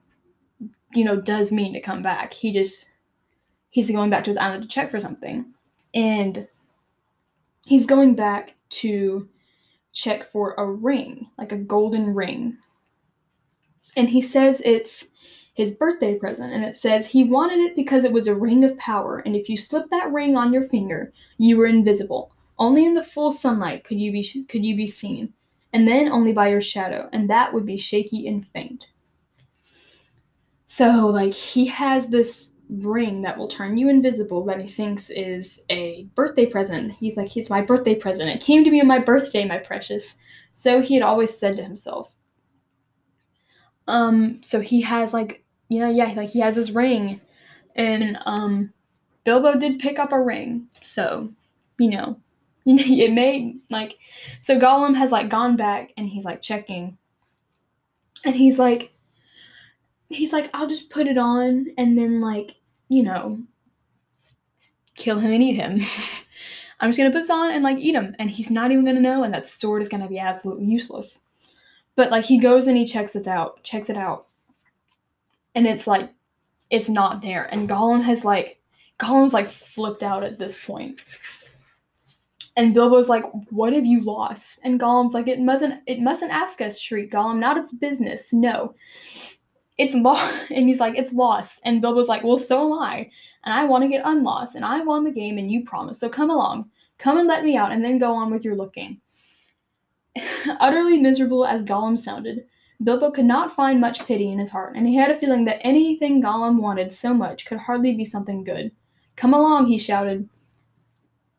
you 0.93 1.05
know, 1.05 1.21
does 1.21 1.53
mean 1.53 1.73
to 1.75 1.81
come 1.81 2.03
back. 2.03 2.35
He 2.35 2.53
just 2.53 2.87
he's 3.71 3.93
going 3.93 4.11
back 4.11 4.25
to 4.25 4.31
his 4.31 4.37
island 4.37 4.65
to 4.65 4.69
check 4.69 4.91
for 4.91 4.99
something, 4.99 5.55
and 5.95 6.49
he's 7.65 7.87
going 7.87 8.17
back 8.17 8.57
to 8.71 9.29
check 9.99 10.31
for 10.31 10.55
a 10.55 10.65
ring, 10.65 11.27
like 11.39 11.51
a 11.51 11.57
golden 11.57 12.15
ring. 12.15 12.57
And 13.97 14.09
he 14.09 14.23
says 14.23 14.63
it's 14.65 15.09
his 15.55 15.73
birthday 15.73 16.15
present, 16.15 16.53
and 16.53 16.65
it 16.65 16.77
says 16.77 17.05
he 17.05 17.25
wanted 17.25 17.59
it 17.59 17.75
because 17.75 18.05
it 18.05 18.13
was 18.13 18.29
a 18.29 18.35
ring 18.35 18.63
of 18.63 18.79
power, 18.79 19.19
and 19.27 19.35
if 19.35 19.49
you 19.49 19.57
slipped 19.57 19.91
that 19.91 20.13
ring 20.13 20.37
on 20.37 20.53
your 20.53 20.69
finger, 20.69 21.13
you 21.39 21.57
were 21.57 21.67
invisible. 21.67 22.31
Only 22.61 22.85
in 22.87 22.95
the 22.95 23.03
full 23.03 23.33
sunlight 23.33 23.83
could 23.83 23.99
you 23.99 24.13
be 24.13 24.47
could 24.49 24.65
you 24.65 24.77
be 24.77 24.87
seen, 24.87 25.33
and 25.73 25.87
then 25.87 26.09
only 26.09 26.33
by 26.33 26.49
your 26.49 26.61
shadow, 26.61 27.09
and 27.13 27.29
that 27.29 27.53
would 27.53 27.67
be 27.67 27.77
shaky 27.77 28.29
and 28.29 28.47
faint. 28.53 28.93
So, 30.69 31.09
like, 31.09 31.33
he 31.33 31.67
has 31.67 32.07
this 32.07 32.53
ring 32.69 33.23
that 33.23 33.39
will 33.39 33.49
turn 33.49 33.79
you 33.79 33.89
invisible 33.89 34.45
that 34.45 34.61
he 34.61 34.69
thinks 34.69 35.11
is 35.11 35.65
a 35.71 36.05
birthday 36.15 36.47
present. 36.47 36.93
He's 36.93 37.17
like, 37.17 37.37
it's 37.37 37.51
my 37.51 37.63
birthday 37.63 37.95
present. 37.95 38.31
It 38.31 38.41
came 38.41 38.65
to 38.65 38.71
me 38.71 38.81
on 38.81 38.87
my 38.87 38.99
birthday, 38.99 39.45
my 39.47 39.59
precious. 39.59 40.17
So 40.53 40.81
he 40.83 40.95
had 40.95 41.03
always 41.03 41.37
said 41.37 41.57
to 41.57 41.63
himself. 41.63 42.11
Um, 43.87 44.41
so 44.43 44.61
he 44.61 44.83
has 44.83 45.13
like, 45.15 45.45
you 45.69 45.81
know, 45.81 45.91
yeah, 45.91 46.13
like 46.13 46.31
he 46.31 46.41
has 46.41 46.57
his 46.57 46.73
ring. 46.73 47.21
And 47.75 48.19
um 48.27 48.73
Bilbo 49.25 49.59
did 49.59 49.79
pick 49.79 49.99
up 49.99 50.13
a 50.13 50.21
ring. 50.21 50.69
So, 50.83 51.33
you 51.79 51.91
know, 51.91 52.19
it 52.67 53.13
may 53.13 53.57
like 53.71 53.99
so 54.41 54.59
Gollum 54.59 54.97
has 54.97 55.11
like 55.11 55.31
gone 55.31 55.57
back 55.57 55.93
and 55.97 56.09
he's 56.09 56.25
like 56.25 56.43
checking. 56.43 56.99
And 58.25 58.37
he's 58.37 58.59
like 58.59 58.93
he's 60.11 60.33
like, 60.33 60.51
I'll 60.53 60.69
just 60.69 60.91
put 60.91 61.07
it 61.07 61.19
on 61.19 61.67
and 61.77 61.97
then 61.97 62.21
like 62.21 62.57
you 62.89 63.03
know, 63.03 63.39
kill 64.97 65.19
him 65.19 65.33
and 65.33 65.43
eat 65.43 65.55
him. 65.55 65.81
I'm 66.81 66.91
just 66.91 66.99
gonna 66.99 67.11
put 67.11 67.21
this 67.21 67.31
on 67.31 67.51
and 67.51 67.65
like 67.65 67.79
eat 67.79 67.95
him, 67.95 68.15
and 68.19 68.31
he's 68.31 68.51
not 68.51 68.71
even 68.71 68.85
gonna 68.85 69.01
know, 69.01 69.25
and 69.25 69.35
that 69.35 69.49
sword 69.49 69.83
is 69.83 69.89
gonna 69.89 70.09
be 70.09 70.19
absolutely 70.19 70.67
useless. 70.67 71.23
But 71.97 72.11
like 72.11 72.25
he 72.25 72.39
goes 72.39 72.67
and 72.67 72.77
he 72.77 72.87
checks 72.87 73.13
this 73.13 73.27
out, 73.27 73.63
checks 73.63 73.91
it 73.91 73.97
out, 73.97 74.27
and 75.55 75.67
it's 75.67 75.87
like 75.87 76.11
it's 76.71 76.89
not 76.89 77.23
there. 77.23 77.45
And 77.45 77.69
Gollum 77.69 78.03
has 78.05 78.25
like 78.25 78.61
Gollum's 79.01 79.33
like 79.35 79.51
flipped 79.51 80.03
out 80.03 80.23
at 80.23 80.39
this 80.39 80.65
point. 80.65 81.03
And 82.57 82.75
Bilbo's 82.75 83.09
like, 83.09 83.25
"What 83.51 83.73
have 83.73 83.87
you 83.87 84.03
lost?" 84.03 84.59
And 84.65 84.81
Gollum's 84.81 85.15
like, 85.15 85.29
"It 85.29 85.39
mustn't. 85.41 85.81
It 85.87 86.01
mustn't 86.01 86.33
ask 86.33 86.61
us." 86.61 86.79
Shriek 86.79 87.11
Gollum. 87.11 87.39
Not 87.39 87.57
its 87.57 87.73
business. 87.73 88.33
No 88.33 88.75
it's 89.79 89.95
lost. 89.95 90.35
And 90.51 90.69
he's 90.69 90.81
like, 90.81 90.97
it's 90.97 91.13
lost. 91.13 91.61
And 91.65 91.81
Bilbo's 91.81 92.09
like, 92.09 92.25
well, 92.25 92.37
so 92.37 92.73
am 92.73 92.79
I. 92.81 93.11
And 93.45 93.55
I 93.55 93.65
want 93.65 93.83
to 93.85 93.89
get 93.89 94.03
unlost. 94.05 94.57
And 94.57 94.65
I 94.65 94.81
won 94.81 95.05
the 95.05 95.11
game 95.11 95.39
and 95.39 95.51
you 95.51 95.65
promised. 95.65 96.01
So 96.01 96.09
come 96.09 96.31
along. 96.31 96.69
Come 96.99 97.19
and 97.19 97.29
let 97.29 97.45
me 97.45 97.57
out 97.57 97.71
and 97.71 97.85
then 97.85 97.99
go 97.99 98.13
on 98.13 98.31
with 98.31 98.45
your 98.45 98.57
looking. 98.57 99.01
Utterly 100.61 100.99
miserable 100.99 101.47
as 101.47 101.63
Gollum 101.63 101.99
sounded, 101.99 102.45
Bilbo 102.83 103.11
could 103.11 103.25
not 103.25 103.55
find 103.55 103.81
much 103.81 104.05
pity 104.07 104.31
in 104.31 104.39
his 104.39 104.51
heart, 104.51 104.77
and 104.77 104.87
he 104.87 104.95
had 104.95 105.11
a 105.11 105.19
feeling 105.19 105.45
that 105.45 105.65
anything 105.67 106.23
Gollum 106.23 106.61
wanted 106.61 106.93
so 106.93 107.13
much 107.13 107.45
could 107.47 107.59
hardly 107.59 107.97
be 107.97 108.05
something 108.05 108.45
good. 108.45 108.71
Come 109.17 109.35
along, 109.35 109.67
he 109.67 109.79
shouted. 109.79 110.29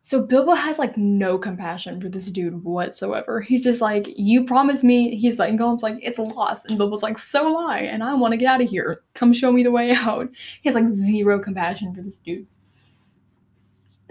So 0.09 0.23
Bilbo 0.23 0.55
has 0.55 0.79
like 0.79 0.97
no 0.97 1.37
compassion 1.37 2.01
for 2.01 2.09
this 2.09 2.31
dude 2.31 2.63
whatsoever. 2.63 3.41
He's 3.41 3.63
just 3.63 3.79
like, 3.79 4.07
you 4.17 4.43
promised 4.43 4.83
me. 4.83 5.15
He's 5.15 5.37
like, 5.37 5.51
and 5.51 5.59
Gollum's 5.59 5.83
like, 5.83 5.99
it's 6.01 6.17
lost. 6.17 6.65
And 6.67 6.79
Bilbo's 6.79 7.03
like, 7.03 7.19
so 7.19 7.49
am 7.49 7.67
I, 7.69 7.81
and 7.81 8.03
I 8.03 8.15
want 8.15 8.31
to 8.31 8.37
get 8.37 8.47
out 8.47 8.59
of 8.59 8.67
here. 8.67 9.03
Come 9.13 9.33
show 9.33 9.51
me 9.51 9.61
the 9.61 9.69
way 9.69 9.91
out. 9.91 10.27
He 10.63 10.69
has 10.69 10.73
like 10.73 10.87
zero 10.87 11.37
compassion 11.37 11.93
for 11.93 12.01
this 12.01 12.17
dude. 12.17 12.47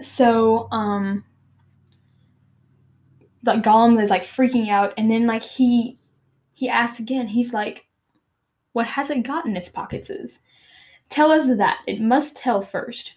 So, 0.01 0.69
um, 0.71 1.25
like 3.43 3.61
Gollum 3.61 4.01
is 4.01 4.09
like 4.09 4.23
freaking 4.23 4.69
out, 4.69 4.93
and 4.95 5.11
then 5.11 5.27
like 5.27 5.43
he 5.43 5.99
he 6.53 6.69
asks 6.69 7.01
again. 7.01 7.27
He's 7.27 7.51
like, 7.51 7.87
what 8.71 8.87
has 8.87 9.09
it 9.09 9.23
got 9.23 9.45
in 9.45 9.57
its 9.57 9.67
pockets? 9.67 10.09
Is 10.09 10.39
tell 11.09 11.29
us 11.29 11.49
that. 11.57 11.79
It 11.87 11.99
must 11.99 12.37
tell 12.37 12.61
first. 12.61 13.15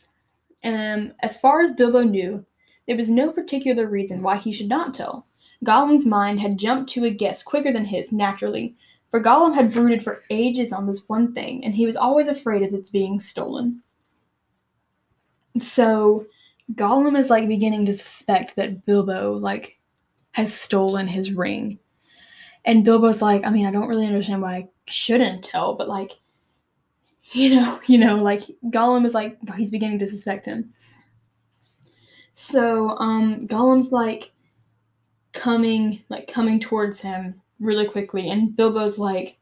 And 0.65 1.11
um, 1.11 1.15
as 1.23 1.39
far 1.39 1.61
as 1.61 1.77
Bilbo 1.77 2.03
knew, 2.03 2.45
there 2.87 2.97
was 2.97 3.11
no 3.11 3.33
particular 3.33 3.87
reason 3.87 4.23
why 4.23 4.37
he 4.37 4.53
should 4.53 4.69
not 4.69 4.95
tell. 4.95 5.27
Gollum's 5.65 6.07
mind 6.07 6.41
had 6.41 6.59
jumped 6.59 6.91
to 6.93 7.05
a 7.05 7.11
guess 7.11 7.43
quicker 7.43 7.73
than 7.73 7.85
his, 7.85 8.13
naturally, 8.13 8.75
for 9.11 9.23
Gollum 9.23 9.55
had 9.55 9.73
brooded 9.73 10.03
for 10.03 10.23
ages 10.31 10.73
on 10.73 10.87
this 10.87 11.03
one 11.07 11.33
thing, 11.33 11.65
and 11.65 11.75
he 11.75 11.87
was 11.87 11.97
always 11.97 12.29
afraid 12.29 12.63
of 12.63 12.75
its 12.75 12.91
being 12.91 13.21
stolen. 13.21 13.83
So 15.61 16.27
Gollum 16.75 17.19
is 17.19 17.31
like 17.31 17.47
beginning 17.47 17.87
to 17.87 17.93
suspect 17.93 18.57
that 18.57 18.85
Bilbo 18.87 19.35
like 19.35 19.79
has 20.33 20.55
stolen 20.55 21.07
his 21.07 21.33
ring. 21.33 21.79
And 22.65 22.85
Bilbo's 22.85 23.21
like, 23.21 23.45
I 23.45 23.51
mean, 23.51 23.67
I 23.67 23.71
don't 23.71 23.89
really 23.89 24.07
understand 24.07 24.41
why 24.41 24.55
I 24.55 24.69
shouldn't 24.87 25.45
tell, 25.45 25.75
but 25.75 25.89
like 25.89 26.13
you 27.33 27.55
know, 27.55 27.81
you 27.87 27.99
know, 27.99 28.17
like 28.17 28.43
Gollum 28.67 29.07
is 29.07 29.15
like 29.15 29.39
he's 29.57 29.71
beginning 29.71 29.99
to 30.01 30.07
suspect 30.07 30.47
him. 30.47 30.73
So 32.35 32.97
um, 32.99 33.47
Gollum's 33.47 33.93
like 33.93 34.33
coming, 35.33 36.03
like 36.09 36.29
coming 36.29 36.61
towards 36.61 37.01
him 37.01 37.41
really 37.61 37.87
quickly, 37.87 38.29
and 38.31 38.57
Bilbo's 38.57 38.99
like, 38.99 39.39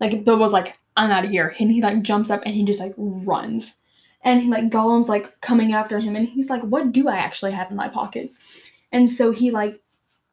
like 0.00 0.24
Bilbo's 0.24 0.52
like, 0.52 0.78
I'm 0.96 1.10
out 1.10 1.24
of 1.24 1.30
here, 1.30 1.54
and 1.58 1.70
he 1.70 1.82
like 1.82 2.02
jumps 2.02 2.30
up 2.30 2.42
and 2.44 2.54
he 2.54 2.64
just 2.64 2.80
like 2.80 2.94
runs, 2.96 3.74
and 4.22 4.42
he, 4.42 4.48
like 4.48 4.70
Gollum's 4.70 5.08
like 5.08 5.40
coming 5.40 5.72
after 5.72 5.98
him, 5.98 6.16
and 6.16 6.28
he's 6.28 6.50
like, 6.50 6.62
what 6.62 6.92
do 6.92 7.08
I 7.08 7.16
actually 7.16 7.52
have 7.52 7.70
in 7.70 7.76
my 7.76 7.88
pocket? 7.88 8.30
And 8.92 9.10
so 9.10 9.32
he 9.32 9.50
like 9.50 9.80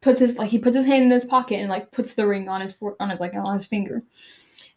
puts 0.01 0.19
his 0.19 0.38
like 0.38 0.49
he 0.51 0.60
puts 0.60 0.75
his 0.75 0.86
hand 0.86 1.04
in 1.04 1.12
his 1.12 1.25
pocket 1.25 1.60
and 1.60 1.69
like 1.69 1.91
puts 1.91 2.13
the 2.13 2.28
ring 2.28 2.47
on 2.47 2.62
his 2.62 2.73
for- 2.73 2.95
on 2.99 3.12
it 3.12 3.19
like 3.19 3.34
on 3.34 3.56
his 3.56 3.65
finger. 3.65 4.04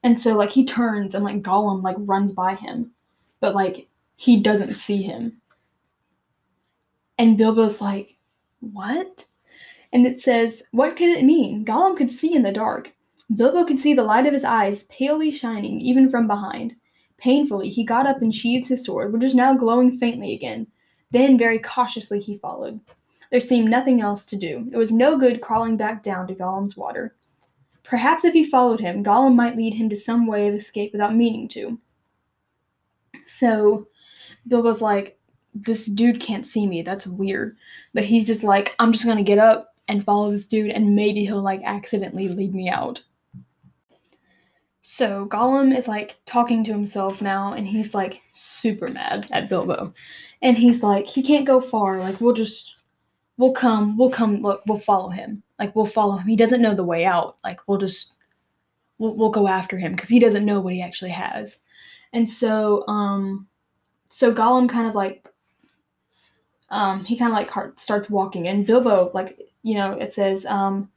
And 0.02 0.18
so 0.18 0.36
like 0.36 0.50
he 0.50 0.64
turns 0.64 1.14
and 1.14 1.24
like 1.24 1.42
Gollum 1.42 1.82
like 1.82 1.96
runs 1.98 2.32
by 2.32 2.54
him, 2.54 2.92
but 3.40 3.54
like 3.54 3.88
he 4.16 4.40
doesn't 4.40 4.74
see 4.74 5.02
him. 5.02 5.40
And 7.18 7.36
Bilbo's 7.36 7.80
like, 7.80 8.16
What? 8.60 9.26
And 9.92 10.06
it 10.06 10.20
says, 10.20 10.62
What 10.70 10.96
could 10.96 11.08
it 11.08 11.24
mean? 11.24 11.64
Gollum 11.64 11.96
could 11.96 12.10
see 12.10 12.34
in 12.34 12.42
the 12.42 12.52
dark. 12.52 12.92
Bilbo 13.34 13.64
could 13.64 13.80
see 13.80 13.92
the 13.92 14.04
light 14.04 14.26
of 14.26 14.32
his 14.32 14.44
eyes 14.44 14.84
palely 14.84 15.30
shining, 15.30 15.80
even 15.80 16.10
from 16.10 16.26
behind. 16.26 16.76
Painfully, 17.18 17.68
he 17.68 17.84
got 17.84 18.06
up 18.06 18.22
and 18.22 18.34
sheathed 18.34 18.68
his 18.68 18.84
sword, 18.84 19.12
which 19.12 19.22
was 19.22 19.34
now 19.34 19.54
glowing 19.54 19.98
faintly 19.98 20.32
again. 20.32 20.66
Then, 21.10 21.36
very 21.36 21.58
cautiously, 21.58 22.20
he 22.20 22.38
followed. 22.38 22.80
There 23.30 23.40
seemed 23.40 23.68
nothing 23.68 24.00
else 24.00 24.24
to 24.26 24.36
do. 24.36 24.68
It 24.72 24.76
was 24.76 24.92
no 24.92 25.18
good 25.18 25.42
crawling 25.42 25.76
back 25.76 26.02
down 26.02 26.26
to 26.28 26.34
Gollum's 26.34 26.76
water. 26.76 27.16
Perhaps 27.82 28.24
if 28.24 28.32
he 28.32 28.44
followed 28.44 28.80
him, 28.80 29.04
Gollum 29.04 29.34
might 29.34 29.56
lead 29.56 29.74
him 29.74 29.88
to 29.90 29.96
some 29.96 30.26
way 30.26 30.48
of 30.48 30.54
escape 30.54 30.92
without 30.92 31.14
meaning 31.14 31.48
to. 31.48 31.78
So, 33.24 33.88
Bilbo's 34.46 34.80
like, 34.80 35.17
this 35.54 35.86
dude 35.86 36.20
can't 36.20 36.46
see 36.46 36.66
me. 36.66 36.82
That's 36.82 37.06
weird. 37.06 37.56
But 37.94 38.04
he's 38.04 38.26
just 38.26 38.42
like, 38.42 38.74
I'm 38.78 38.92
just 38.92 39.06
gonna 39.06 39.22
get 39.22 39.38
up 39.38 39.74
and 39.88 40.04
follow 40.04 40.30
this 40.30 40.46
dude, 40.46 40.70
and 40.70 40.94
maybe 40.94 41.24
he'll 41.24 41.42
like 41.42 41.62
accidentally 41.64 42.28
lead 42.28 42.54
me 42.54 42.68
out. 42.68 43.00
So 44.82 45.26
Gollum 45.26 45.76
is 45.76 45.86
like 45.86 46.16
talking 46.24 46.64
to 46.64 46.72
himself 46.72 47.20
now, 47.20 47.52
and 47.52 47.66
he's 47.66 47.94
like 47.94 48.22
super 48.34 48.88
mad 48.88 49.26
at 49.30 49.48
Bilbo. 49.48 49.92
And 50.40 50.56
he's 50.56 50.82
like, 50.82 51.06
he 51.06 51.22
can't 51.22 51.46
go 51.46 51.60
far. 51.60 51.98
Like, 51.98 52.20
we'll 52.20 52.32
just, 52.32 52.76
we'll 53.38 53.52
come, 53.52 53.98
we'll 53.98 54.10
come, 54.10 54.40
look, 54.40 54.62
we'll 54.66 54.78
follow 54.78 55.08
him. 55.08 55.42
Like, 55.58 55.74
we'll 55.74 55.84
follow 55.84 56.16
him. 56.16 56.28
He 56.28 56.36
doesn't 56.36 56.62
know 56.62 56.74
the 56.74 56.84
way 56.84 57.04
out. 57.04 57.38
Like, 57.42 57.60
we'll 57.66 57.78
just, 57.78 58.14
we'll, 58.98 59.14
we'll 59.14 59.30
go 59.30 59.48
after 59.48 59.76
him 59.76 59.96
because 59.96 60.08
he 60.08 60.20
doesn't 60.20 60.44
know 60.44 60.60
what 60.60 60.74
he 60.74 60.80
actually 60.80 61.10
has. 61.10 61.58
And 62.12 62.30
so, 62.30 62.86
um, 62.86 63.48
so 64.08 64.32
Gollum 64.32 64.68
kind 64.68 64.86
of 64.86 64.94
like 64.94 65.28
um, 66.70 67.04
he 67.04 67.16
kind 67.16 67.32
of 67.32 67.36
like 67.36 67.78
starts 67.78 68.10
walking, 68.10 68.48
and 68.48 68.66
Bilbo, 68.66 69.10
like 69.14 69.38
you 69.62 69.74
know, 69.74 69.92
it 69.92 70.12
says, 70.12 70.46
um, 70.46 70.90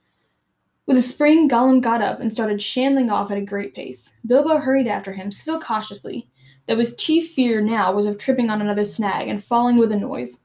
with 0.85 0.97
a 0.97 1.01
spring, 1.01 1.49
Gollum 1.49 1.81
got 1.81 2.01
up 2.01 2.19
and 2.19 2.31
started 2.31 2.61
shambling 2.61 3.09
off 3.09 3.31
at 3.31 3.37
a 3.37 3.41
great 3.41 3.73
pace. 3.73 4.13
Bilbo 4.25 4.57
hurried 4.57 4.87
after 4.87 5.13
him, 5.13 5.31
still 5.31 5.59
cautiously, 5.59 6.27
though 6.67 6.77
his 6.77 6.95
chief 6.95 7.31
fear 7.31 7.61
now 7.61 7.93
was 7.93 8.05
of 8.05 8.17
tripping 8.17 8.49
on 8.49 8.61
another 8.61 8.85
snag 8.85 9.27
and 9.27 9.43
falling 9.43 9.77
with 9.77 9.91
a 9.91 9.97
noise. 9.97 10.41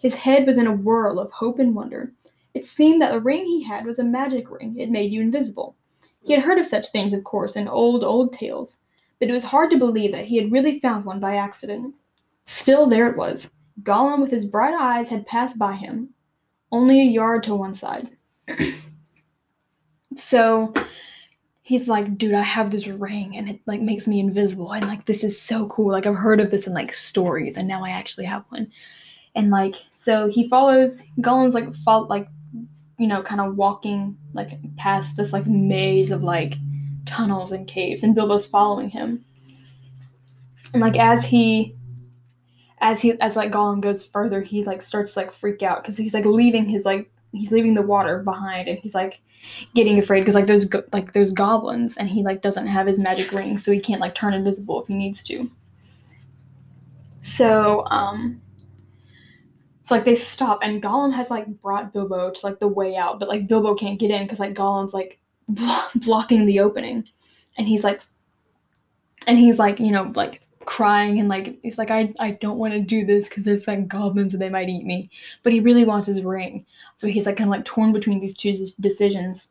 His 0.00 0.14
head 0.14 0.46
was 0.46 0.58
in 0.58 0.66
a 0.66 0.72
whirl 0.72 1.18
of 1.18 1.30
hope 1.30 1.58
and 1.58 1.74
wonder. 1.74 2.12
It 2.54 2.66
seemed 2.66 3.00
that 3.00 3.12
the 3.12 3.20
ring 3.20 3.44
he 3.44 3.62
had 3.62 3.84
was 3.84 3.98
a 3.98 4.04
magic 4.04 4.50
ring. 4.50 4.78
It 4.78 4.90
made 4.90 5.10
you 5.10 5.20
invisible. 5.20 5.76
He 6.22 6.32
had 6.32 6.42
heard 6.42 6.58
of 6.58 6.66
such 6.66 6.88
things, 6.88 7.12
of 7.12 7.24
course, 7.24 7.56
in 7.56 7.68
old, 7.68 8.04
old 8.04 8.32
tales, 8.32 8.78
but 9.18 9.28
it 9.28 9.32
was 9.32 9.44
hard 9.44 9.70
to 9.70 9.78
believe 9.78 10.12
that 10.12 10.24
he 10.24 10.36
had 10.36 10.52
really 10.52 10.80
found 10.80 11.04
one 11.04 11.20
by 11.20 11.36
accident. 11.36 11.94
Still, 12.46 12.86
there 12.88 13.08
it 13.08 13.16
was. 13.16 13.52
Gollum, 13.82 14.20
with 14.20 14.30
his 14.30 14.44
bright 14.44 14.74
eyes, 14.74 15.08
had 15.08 15.26
passed 15.26 15.58
by 15.58 15.74
him, 15.74 16.10
only 16.70 17.00
a 17.00 17.04
yard 17.04 17.42
to 17.44 17.54
one 17.54 17.74
side. 17.74 18.08
so 20.16 20.72
he's 21.62 21.88
like, 21.88 22.16
dude, 22.18 22.34
I 22.34 22.42
have 22.42 22.70
this 22.70 22.86
ring 22.86 23.36
and 23.36 23.48
it 23.48 23.60
like 23.66 23.80
makes 23.80 24.06
me 24.06 24.20
invisible. 24.20 24.72
And 24.72 24.86
like, 24.86 25.06
this 25.06 25.24
is 25.24 25.40
so 25.40 25.66
cool. 25.68 25.92
Like, 25.92 26.06
I've 26.06 26.14
heard 26.14 26.40
of 26.40 26.50
this 26.50 26.66
in 26.66 26.74
like 26.74 26.92
stories 26.92 27.56
and 27.56 27.66
now 27.66 27.84
I 27.84 27.90
actually 27.90 28.26
have 28.26 28.44
one. 28.50 28.70
And 29.34 29.50
like, 29.50 29.76
so 29.90 30.28
he 30.28 30.48
follows, 30.48 31.02
Gollum's 31.20 31.54
like, 31.54 31.68
like, 32.08 32.28
you 32.98 33.06
know, 33.06 33.22
kind 33.22 33.40
of 33.40 33.56
walking 33.56 34.16
like 34.32 34.58
past 34.76 35.16
this 35.16 35.32
like 35.32 35.46
maze 35.46 36.10
of 36.10 36.22
like 36.22 36.54
tunnels 37.04 37.52
and 37.52 37.66
caves, 37.66 38.02
and 38.02 38.14
Bilbo's 38.14 38.46
following 38.46 38.90
him. 38.90 39.24
And 40.72 40.82
like 40.82 40.98
as 40.98 41.24
he 41.24 41.74
as 42.84 43.00
he 43.00 43.18
as 43.20 43.34
like 43.34 43.50
Gollum 43.50 43.80
goes 43.80 44.06
further, 44.06 44.42
he 44.42 44.62
like 44.62 44.82
starts 44.82 45.14
to, 45.14 45.20
like 45.20 45.32
freak 45.32 45.62
out 45.62 45.82
because 45.82 45.96
he's 45.96 46.12
like 46.12 46.26
leaving 46.26 46.66
his 46.66 46.84
like 46.84 47.10
he's 47.32 47.50
leaving 47.50 47.72
the 47.72 47.82
water 47.82 48.18
behind, 48.18 48.68
and 48.68 48.78
he's 48.78 48.94
like 48.94 49.22
getting 49.74 49.98
afraid 49.98 50.20
because 50.20 50.34
like 50.34 50.46
there's 50.46 50.66
go- 50.66 50.84
like 50.92 51.14
there's 51.14 51.32
goblins, 51.32 51.96
and 51.96 52.10
he 52.10 52.22
like 52.22 52.42
doesn't 52.42 52.66
have 52.66 52.86
his 52.86 52.98
magic 52.98 53.32
ring, 53.32 53.56
so 53.56 53.72
he 53.72 53.80
can't 53.80 54.02
like 54.02 54.14
turn 54.14 54.34
invisible 54.34 54.82
if 54.82 54.88
he 54.88 54.94
needs 54.94 55.22
to. 55.24 55.50
So 57.22 57.86
um 57.86 58.42
so 59.82 59.94
like 59.94 60.04
they 60.04 60.14
stop 60.14 60.58
and 60.62 60.82
Gollum 60.82 61.14
has 61.14 61.30
like 61.30 61.46
brought 61.62 61.94
Bilbo 61.94 62.32
to 62.32 62.46
like 62.46 62.60
the 62.60 62.68
way 62.68 62.96
out, 62.96 63.18
but 63.18 63.30
like 63.30 63.48
Bilbo 63.48 63.74
can't 63.74 63.98
get 63.98 64.10
in 64.10 64.24
because 64.24 64.38
like 64.38 64.52
Gollum's 64.52 64.92
like 64.92 65.18
blocking 65.94 66.44
the 66.44 66.60
opening, 66.60 67.08
and 67.56 67.66
he's 67.66 67.82
like, 67.82 68.02
and 69.26 69.38
he's 69.38 69.58
like 69.58 69.80
you 69.80 69.90
know 69.90 70.12
like 70.14 70.42
crying 70.66 71.18
and 71.18 71.28
like 71.28 71.58
he's 71.62 71.78
like 71.78 71.90
I 71.90 72.12
I 72.18 72.32
don't 72.32 72.58
want 72.58 72.72
to 72.74 72.80
do 72.80 73.04
this 73.04 73.28
because 73.28 73.44
there's 73.44 73.66
like 73.66 73.88
goblins 73.88 74.32
and 74.32 74.42
they 74.42 74.48
might 74.48 74.68
eat 74.68 74.84
me, 74.84 75.10
but 75.42 75.52
he 75.52 75.60
really 75.60 75.84
wants 75.84 76.06
his 76.06 76.22
ring, 76.22 76.66
so 76.96 77.06
he's 77.06 77.26
like 77.26 77.36
kind 77.36 77.48
of 77.48 77.52
like 77.52 77.64
torn 77.64 77.92
between 77.92 78.20
these 78.20 78.36
two 78.36 78.56
decisions. 78.80 79.50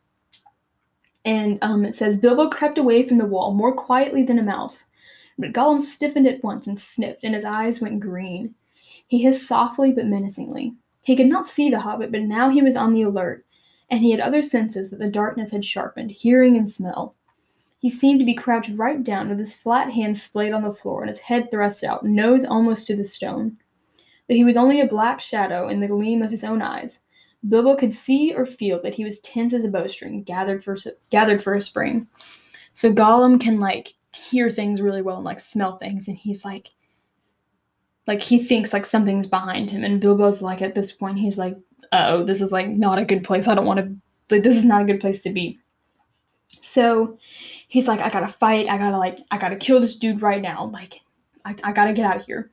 And 1.25 1.57
um, 1.61 1.85
it 1.85 1.95
says 1.95 2.17
Bilbo 2.17 2.49
crept 2.49 2.77
away 2.77 3.07
from 3.07 3.17
the 3.17 3.25
wall 3.25 3.53
more 3.53 3.73
quietly 3.73 4.23
than 4.23 4.39
a 4.39 4.43
mouse, 4.43 4.89
but 5.37 5.53
Gollum 5.53 5.81
stiffened 5.81 6.27
at 6.27 6.43
once 6.43 6.67
and 6.67 6.79
sniffed, 6.79 7.23
and 7.23 7.33
his 7.33 7.45
eyes 7.45 7.79
went 7.79 7.99
green. 7.99 8.55
He 9.07 9.21
hissed 9.21 9.47
softly 9.47 9.91
but 9.93 10.05
menacingly. 10.05 10.73
He 11.01 11.15
could 11.15 11.27
not 11.27 11.47
see 11.47 11.69
the 11.69 11.81
hobbit, 11.81 12.11
but 12.11 12.21
now 12.21 12.49
he 12.49 12.61
was 12.61 12.75
on 12.75 12.93
the 12.93 13.03
alert, 13.03 13.45
and 13.89 14.01
he 14.01 14.11
had 14.11 14.19
other 14.19 14.41
senses 14.41 14.89
that 14.89 14.99
the 14.99 15.09
darkness 15.09 15.51
had 15.51 15.65
sharpened 15.65 16.11
hearing 16.11 16.57
and 16.57 16.71
smell. 16.71 17.15
He 17.83 17.89
seemed 17.89 18.21
to 18.21 18.25
be 18.25 18.33
crouched 18.33 18.71
right 18.75 19.03
down, 19.03 19.27
with 19.27 19.39
his 19.39 19.53
flat 19.53 19.91
hands 19.91 20.23
splayed 20.23 20.53
on 20.53 20.63
the 20.63 20.71
floor 20.71 21.01
and 21.01 21.09
his 21.09 21.19
head 21.19 21.51
thrust 21.51 21.83
out, 21.83 22.05
nose 22.05 22.45
almost 22.45 22.87
to 22.87 22.95
the 22.95 23.03
stone. 23.03 23.57
But 24.25 24.37
he 24.37 24.45
was 24.45 24.55
only 24.55 24.79
a 24.79 24.87
black 24.87 25.19
shadow 25.19 25.67
in 25.67 25.81
the 25.81 25.89
gleam 25.89 26.21
of 26.21 26.31
his 26.31 26.45
own 26.45 26.61
eyes. 26.61 27.01
Bilbo 27.49 27.75
could 27.75 27.93
see 27.93 28.33
or 28.33 28.45
feel 28.45 28.81
that 28.83 28.93
he 28.93 29.03
was 29.03 29.19
tense 29.19 29.53
as 29.53 29.65
a 29.65 29.67
bowstring 29.67 30.23
gathered 30.23 30.63
for 30.63 30.77
gathered 31.09 31.43
for 31.43 31.55
a 31.55 31.61
spring. 31.61 32.07
So 32.71 32.89
Gollum 32.89 33.37
can 33.37 33.59
like 33.59 33.95
hear 34.13 34.49
things 34.49 34.79
really 34.79 35.01
well 35.01 35.17
and 35.17 35.25
like 35.25 35.41
smell 35.41 35.75
things, 35.75 36.07
and 36.07 36.17
he's 36.17 36.45
like, 36.45 36.69
like 38.07 38.21
he 38.21 38.41
thinks 38.41 38.71
like 38.71 38.85
something's 38.85 39.27
behind 39.27 39.69
him 39.69 39.83
and 39.83 40.01
bilbo's 40.01 40.41
like 40.41 40.61
at 40.61 40.75
this 40.75 40.91
point 40.91 41.17
he's 41.17 41.37
like 41.37 41.57
oh 41.91 42.23
this 42.25 42.41
is 42.41 42.51
like 42.51 42.69
not 42.69 42.99
a 42.99 43.05
good 43.05 43.23
place 43.23 43.47
i 43.47 43.55
don't 43.55 43.65
want 43.65 43.79
to 43.79 43.95
like 44.29 44.43
this 44.43 44.57
is 44.57 44.65
not 44.65 44.81
a 44.81 44.85
good 44.85 44.99
place 44.99 45.21
to 45.21 45.29
be 45.29 45.57
so 46.61 47.17
he's 47.73 47.87
like 47.87 48.01
i 48.01 48.09
gotta 48.09 48.27
fight. 48.27 48.67
I 48.69 48.77
gotta 48.77 48.99
like 48.99 49.17
i 49.31 49.37
gotta 49.39 49.55
kill 49.55 49.79
this 49.79 49.95
dude 49.95 50.21
right 50.21 50.41
now. 50.41 50.65
Like 50.65 51.01
i, 51.43 51.55
I 51.63 51.71
gotta 51.71 51.91
get 51.91 52.05
out 52.05 52.17
of 52.17 52.25
here. 52.25 52.51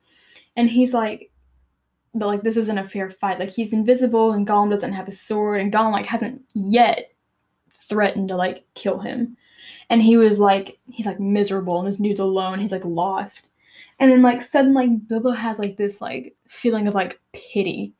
And 0.57 0.67
he's 0.67 0.95
like 0.95 1.29
but 2.15 2.25
like 2.25 2.41
this 2.41 2.57
isn't 2.57 2.79
a 2.79 2.89
fair 2.89 3.11
fight. 3.11 3.39
Like 3.39 3.51
he's 3.51 3.71
invisible 3.71 4.31
and 4.31 4.47
gollum 4.47 4.71
doesn't 4.71 4.93
have 4.93 5.07
a 5.07 5.11
sword 5.11 5.61
and 5.61 5.71
gollum 5.71 5.91
like 5.91 6.07
hasn't 6.07 6.41
yet 6.55 7.11
threatened 7.87 8.29
to 8.29 8.35
like 8.35 8.65
kill 8.73 8.97
him. 8.97 9.37
And 9.91 10.01
he 10.01 10.17
was 10.17 10.39
like 10.39 10.79
he's 10.87 11.05
like 11.05 11.19
miserable 11.19 11.77
and 11.77 11.87
this 11.87 11.97
dude's 11.97 12.19
alone. 12.19 12.59
He's 12.59 12.71
like 12.71 12.83
lost. 12.83 13.49
And 13.99 14.11
then 14.11 14.23
like 14.23 14.41
suddenly 14.41 14.87
like, 14.87 15.07
Bilbo 15.07 15.31
has 15.33 15.59
like 15.59 15.77
this 15.77 16.01
like 16.01 16.35
feeling 16.47 16.87
of 16.87 16.95
like 16.95 17.21
pity. 17.31 17.93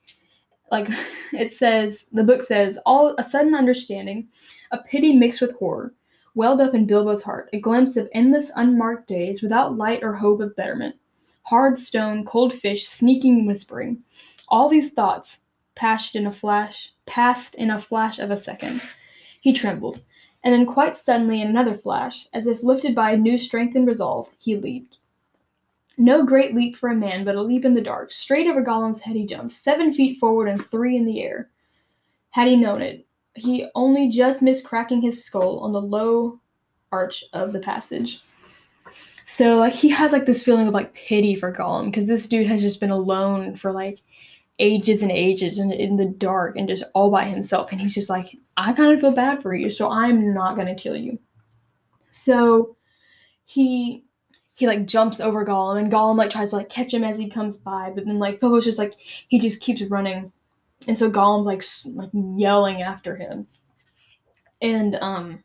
Like 0.71 0.89
it 1.33 1.53
says 1.53 2.07
the 2.11 2.23
book 2.23 2.41
says 2.41 2.79
all 2.83 3.13
a 3.19 3.23
sudden 3.23 3.53
understanding, 3.53 4.29
a 4.71 4.79
pity 4.79 5.13
mixed 5.13 5.39
with 5.39 5.53
horror, 5.57 5.93
welled 6.35 6.61
up 6.61 6.73
in 6.73 6.85
Bilbo's 6.85 7.23
heart, 7.23 7.49
a 7.53 7.59
glimpse 7.59 7.97
of 7.97 8.09
endless 8.13 8.51
unmarked 8.55 9.07
days 9.07 9.41
without 9.41 9.77
light 9.77 10.03
or 10.03 10.13
hope 10.13 10.41
of 10.41 10.55
betterment. 10.55 10.95
Hard 11.43 11.77
stone, 11.77 12.25
cold 12.25 12.53
fish, 12.53 12.87
sneaking 12.87 13.39
and 13.39 13.47
whispering. 13.47 14.03
All 14.47 14.69
these 14.69 14.91
thoughts 14.91 15.39
passed 15.75 16.15
in 16.15 16.27
a 16.27 16.31
flash 16.31 16.91
passed 17.11 17.55
in 17.55 17.69
a 17.69 17.77
flash 17.77 18.19
of 18.19 18.31
a 18.31 18.37
second. 18.37 18.81
He 19.41 19.51
trembled, 19.51 20.01
and 20.43 20.53
then 20.53 20.65
quite 20.65 20.95
suddenly 20.95 21.41
in 21.41 21.49
another 21.49 21.75
flash, 21.75 22.27
as 22.33 22.47
if 22.47 22.63
lifted 22.63 22.95
by 22.95 23.11
a 23.11 23.17
new 23.17 23.37
strength 23.37 23.75
and 23.75 23.85
resolve, 23.85 24.29
he 24.37 24.55
leaped. 24.55 24.97
No 25.97 26.25
great 26.25 26.55
leap 26.55 26.77
for 26.77 26.89
a 26.89 26.95
man, 26.95 27.25
but 27.25 27.35
a 27.35 27.41
leap 27.41 27.65
in 27.65 27.73
the 27.73 27.81
dark. 27.81 28.13
Straight 28.13 28.47
over 28.47 28.63
Gollum's 28.63 29.01
head 29.01 29.15
he 29.15 29.25
jumped, 29.25 29.53
seven 29.53 29.91
feet 29.91 30.19
forward 30.19 30.47
and 30.47 30.65
three 30.67 30.95
in 30.95 31.05
the 31.05 31.21
air. 31.21 31.49
Had 32.29 32.47
he 32.47 32.55
known 32.55 32.81
it, 32.81 33.05
he 33.35 33.67
only 33.75 34.09
just 34.09 34.41
missed 34.41 34.63
cracking 34.63 35.01
his 35.01 35.23
skull 35.23 35.59
on 35.59 35.71
the 35.71 35.81
low 35.81 36.39
arch 36.91 37.23
of 37.33 37.53
the 37.53 37.59
passage. 37.59 38.21
So 39.25 39.57
like 39.57 39.73
he 39.73 39.89
has 39.89 40.11
like 40.11 40.25
this 40.25 40.43
feeling 40.43 40.67
of 40.67 40.73
like 40.73 40.93
pity 40.93 41.35
for 41.35 41.53
Gollum 41.53 41.85
because 41.85 42.07
this 42.07 42.25
dude 42.25 42.47
has 42.47 42.61
just 42.61 42.79
been 42.79 42.91
alone 42.91 43.55
for 43.55 43.71
like 43.71 44.01
ages 44.59 45.01
and 45.01 45.11
ages 45.11 45.57
and 45.57 45.71
in 45.71 45.95
the 45.95 46.05
dark 46.05 46.57
and 46.57 46.67
just 46.67 46.83
all 46.93 47.09
by 47.09 47.25
himself 47.25 47.71
and 47.71 47.79
he's 47.79 47.95
just 47.95 48.09
like 48.09 48.37
I 48.57 48.73
kind 48.73 48.93
of 48.93 48.99
feel 48.99 49.13
bad 49.13 49.41
for 49.41 49.55
you 49.55 49.69
so 49.69 49.89
I'm 49.89 50.33
not 50.33 50.55
going 50.55 50.67
to 50.67 50.75
kill 50.75 50.97
you. 50.97 51.17
So 52.11 52.75
he 53.45 54.03
he 54.53 54.67
like 54.67 54.85
jumps 54.85 55.19
over 55.19 55.45
Gollum 55.45 55.79
and 55.79 55.91
Gollum 55.91 56.17
like 56.17 56.29
tries 56.29 56.49
to 56.49 56.57
like 56.57 56.69
catch 56.69 56.93
him 56.93 57.03
as 57.03 57.17
he 57.17 57.29
comes 57.29 57.57
by, 57.57 57.91
but 57.95 58.05
then 58.05 58.19
like 58.19 58.39
Bilbo's 58.39 58.65
just 58.65 58.77
like 58.77 58.95
he 59.27 59.39
just 59.39 59.61
keeps 59.61 59.81
running, 59.83 60.31
and 60.87 60.97
so 60.97 61.09
Gollum's 61.09 61.45
like 61.45 61.63
like 61.95 62.09
yelling 62.13 62.81
after 62.81 63.15
him, 63.15 63.47
and 64.61 64.95
um, 64.95 65.43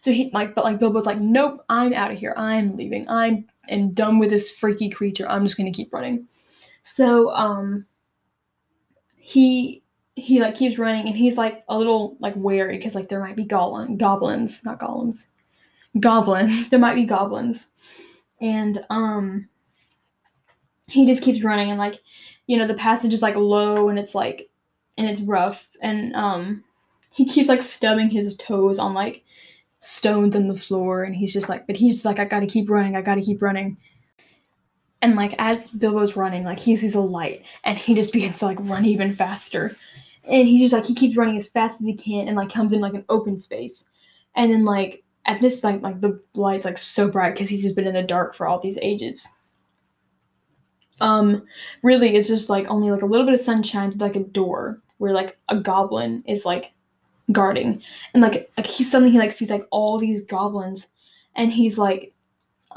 so 0.00 0.12
he 0.12 0.30
like 0.32 0.54
but 0.54 0.64
like 0.64 0.78
Bilbo's 0.78 1.06
like 1.06 1.20
nope 1.20 1.64
I'm 1.68 1.92
out 1.92 2.12
of 2.12 2.18
here. 2.18 2.34
I'm 2.36 2.76
leaving. 2.76 3.08
I'm 3.08 3.46
and 3.68 3.94
done 3.94 4.18
with 4.18 4.30
this 4.30 4.50
freaky 4.50 4.88
creature. 4.88 5.28
I'm 5.28 5.44
just 5.44 5.56
gonna 5.56 5.72
keep 5.72 5.92
running, 5.92 6.28
so 6.82 7.30
um, 7.30 7.86
he 9.16 9.82
he 10.14 10.40
like 10.40 10.54
keeps 10.54 10.78
running 10.78 11.06
and 11.06 11.16
he's 11.16 11.36
like 11.36 11.62
a 11.68 11.76
little 11.76 12.16
like 12.20 12.32
wary 12.36 12.78
because 12.78 12.94
like 12.94 13.10
there 13.10 13.20
might 13.20 13.36
be 13.36 13.44
goblin 13.44 13.98
goblins 13.98 14.64
not 14.64 14.80
Gollums 14.80 15.26
goblins. 16.00 16.68
There 16.70 16.78
might 16.78 16.94
be 16.94 17.04
goblins. 17.04 17.68
And 18.40 18.84
um 18.90 19.48
he 20.88 21.06
just 21.06 21.22
keeps 21.22 21.42
running 21.42 21.70
and 21.70 21.78
like 21.78 22.00
you 22.46 22.56
know 22.56 22.66
the 22.66 22.74
passage 22.74 23.12
is 23.12 23.22
like 23.22 23.34
low 23.34 23.88
and 23.88 23.98
it's 23.98 24.14
like 24.14 24.48
and 24.98 25.08
it's 25.08 25.20
rough 25.20 25.68
and 25.80 26.14
um 26.14 26.64
he 27.10 27.24
keeps 27.24 27.48
like 27.48 27.62
stubbing 27.62 28.10
his 28.10 28.36
toes 28.36 28.78
on 28.78 28.94
like 28.94 29.24
stones 29.78 30.34
in 30.34 30.48
the 30.48 30.56
floor 30.56 31.02
and 31.02 31.14
he's 31.14 31.32
just 31.32 31.48
like 31.48 31.66
but 31.66 31.76
he's 31.76 31.94
just 31.94 32.04
like 32.04 32.18
I 32.18 32.24
gotta 32.24 32.46
keep 32.46 32.68
running, 32.68 32.96
I 32.96 33.02
gotta 33.02 33.22
keep 33.22 33.42
running. 33.42 33.76
And 35.02 35.14
like 35.14 35.34
as 35.38 35.68
Bilbo's 35.68 36.16
running, 36.16 36.44
like 36.44 36.58
he 36.58 36.74
sees 36.76 36.94
a 36.94 37.00
light 37.00 37.42
and 37.64 37.78
he 37.78 37.94
just 37.94 38.12
begins 38.12 38.38
to 38.40 38.46
like 38.46 38.58
run 38.60 38.84
even 38.84 39.14
faster. 39.14 39.76
And 40.28 40.48
he's 40.48 40.60
just 40.60 40.72
like 40.72 40.86
he 40.86 40.94
keeps 40.94 41.16
running 41.16 41.36
as 41.36 41.48
fast 41.48 41.80
as 41.80 41.86
he 41.86 41.94
can 41.94 42.28
and 42.28 42.36
like 42.36 42.52
comes 42.52 42.72
in 42.72 42.80
like 42.80 42.94
an 42.94 43.04
open 43.08 43.38
space. 43.38 43.84
And 44.34 44.50
then 44.50 44.64
like 44.64 45.04
at 45.26 45.40
this 45.40 45.62
like 45.62 45.82
like 45.82 46.00
the 46.00 46.20
light's 46.34 46.64
like 46.64 46.78
so 46.78 47.08
bright 47.08 47.34
because 47.34 47.48
he's 47.48 47.62
just 47.62 47.74
been 47.74 47.86
in 47.86 47.94
the 47.94 48.02
dark 48.02 48.34
for 48.34 48.46
all 48.46 48.60
these 48.60 48.78
ages 48.80 49.28
um 51.00 51.42
really 51.82 52.16
it's 52.16 52.28
just 52.28 52.48
like 52.48 52.66
only 52.68 52.90
like 52.90 53.02
a 53.02 53.06
little 53.06 53.26
bit 53.26 53.34
of 53.34 53.40
sunshine 53.40 53.92
like 53.98 54.16
a 54.16 54.20
door 54.20 54.80
where 54.98 55.12
like 55.12 55.38
a 55.48 55.56
goblin 55.56 56.22
is 56.26 56.44
like 56.44 56.72
guarding 57.32 57.82
and 58.14 58.22
like 58.22 58.50
like 58.56 58.66
he 58.66 58.84
suddenly 58.84 59.10
he 59.10 59.18
like 59.18 59.32
sees 59.32 59.50
like 59.50 59.66
all 59.70 59.98
these 59.98 60.22
goblins 60.22 60.86
and 61.34 61.52
he's 61.52 61.76
like 61.76 62.12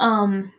um 0.00 0.52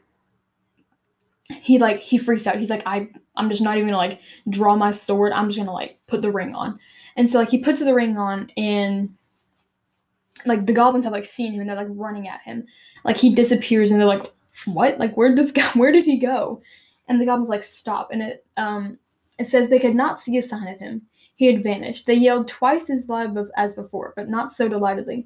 he 1.62 1.78
like 1.78 2.00
he 2.00 2.18
freaks 2.18 2.48
out 2.48 2.58
he's 2.58 2.70
like 2.70 2.84
i 2.86 3.08
i'm 3.36 3.50
just 3.50 3.62
not 3.62 3.76
even 3.76 3.90
gonna 3.90 3.98
like 3.98 4.22
draw 4.50 4.76
my 4.76 4.92
sword 4.92 5.34
i'm 5.34 5.50
just 5.50 5.58
gonna 5.58 5.74
like 5.74 6.00
put 6.08 6.22
the 6.22 6.32
ring 6.32 6.56
on 6.56 6.80
and 7.18 7.30
so 7.30 7.38
like 7.38 7.50
he 7.50 7.58
puts 7.58 7.82
the 7.82 7.94
ring 7.94 8.18
on 8.18 8.50
and 8.56 9.10
like 10.46 10.66
the 10.66 10.74
goblins 10.74 11.06
have 11.06 11.14
like 11.14 11.26
seen 11.26 11.54
him 11.54 11.62
and 11.62 11.70
they're 11.70 11.76
like 11.76 11.88
running 11.90 12.28
at 12.28 12.42
him. 12.42 12.66
Like 13.04 13.18
he 13.18 13.34
disappears 13.34 13.92
and 13.92 14.00
they're 14.00 14.08
like, 14.08 14.32
what? 14.66 14.98
Like 14.98 15.16
where 15.16 15.30
did 15.30 15.38
this 15.38 15.52
guy 15.52 15.70
where 15.74 15.92
did 15.92 16.06
he 16.06 16.18
go? 16.18 16.62
And 17.08 17.20
the 17.20 17.26
goblins 17.26 17.50
like 17.50 17.64
stop 17.64 18.10
and 18.12 18.22
it 18.22 18.46
um 18.58 18.98
it 19.38 19.50
says 19.50 19.70
they 19.70 19.80
could 19.80 19.96
not 19.96 20.20
see 20.20 20.38
a 20.38 20.42
sign 20.42 20.68
of 20.68 20.80
him. 20.80 21.02
He 21.42 21.48
had 21.48 21.64
vanished. 21.64 22.06
They 22.06 22.14
yelled 22.14 22.48
twice 22.48 22.92
as 22.92 23.10
loud 23.10 23.36
as 23.58 23.74
before, 23.74 24.14
but 24.16 24.30
not 24.30 24.52
so 24.52 24.68
delightedly. 24.68 25.26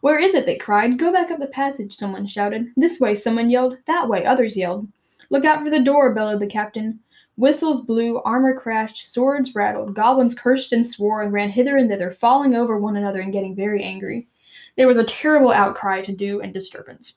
Where 0.00 0.16
is 0.16 0.32
it? 0.32 0.46
they 0.46 0.54
cried. 0.54 0.96
Go 0.96 1.10
back 1.10 1.32
up 1.32 1.40
the 1.40 1.48
passage, 1.48 1.92
someone 1.92 2.24
shouted. 2.24 2.68
This 2.76 3.00
way, 3.00 3.16
someone 3.16 3.50
yelled. 3.50 3.76
That 3.88 4.08
way, 4.08 4.24
others 4.24 4.56
yelled. 4.56 4.86
Look 5.28 5.44
out 5.44 5.64
for 5.64 5.70
the 5.70 5.82
door, 5.82 6.14
bellowed 6.14 6.38
the 6.38 6.46
captain. 6.46 7.00
Whistles 7.36 7.80
blew, 7.80 8.22
armor 8.22 8.54
crashed, 8.54 9.12
swords 9.12 9.56
rattled, 9.56 9.92
goblins 9.92 10.36
cursed 10.36 10.72
and 10.72 10.86
swore 10.86 11.22
and 11.22 11.32
ran 11.32 11.50
hither 11.50 11.76
and 11.76 11.90
thither, 11.90 12.12
falling 12.12 12.54
over 12.54 12.78
one 12.78 12.96
another 12.96 13.20
and 13.20 13.32
getting 13.32 13.56
very 13.56 13.82
angry. 13.82 14.28
There 14.76 14.86
was 14.86 14.98
a 14.98 15.04
terrible 15.04 15.50
outcry 15.50 16.00
to 16.02 16.12
do 16.12 16.42
and 16.42 16.54
disturbance. 16.54 17.14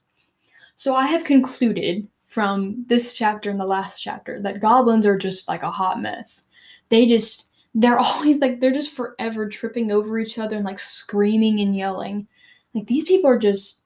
So 0.76 0.96
I 0.96 1.06
have 1.06 1.24
concluded 1.24 2.08
from 2.26 2.84
this 2.88 3.14
chapter 3.14 3.52
and 3.52 3.60
the 3.60 3.66
last 3.66 4.00
chapter 4.00 4.42
that 4.42 4.60
goblins 4.60 5.06
are 5.06 5.20
just 5.20 5.48
like 5.48 5.62
a 5.62 5.70
hot 5.70 6.02
mess. 6.02 6.48
They 6.90 7.06
just 7.06 7.46
they're 7.74 8.00
always 8.00 8.40
like 8.40 8.60
they're 8.60 8.74
just 8.74 8.92
forever 8.92 9.48
tripping 9.48 9.92
over 9.92 10.20
each 10.20 10.38
other 10.38 10.56
and 10.56 10.66
like 10.66 10.80
screaming 10.80 11.60
and 11.60 11.76
yelling. 11.76 12.28
Like 12.74 12.86
these 12.86 13.06
people 13.06 13.30
are 13.30 13.40
just 13.40 13.78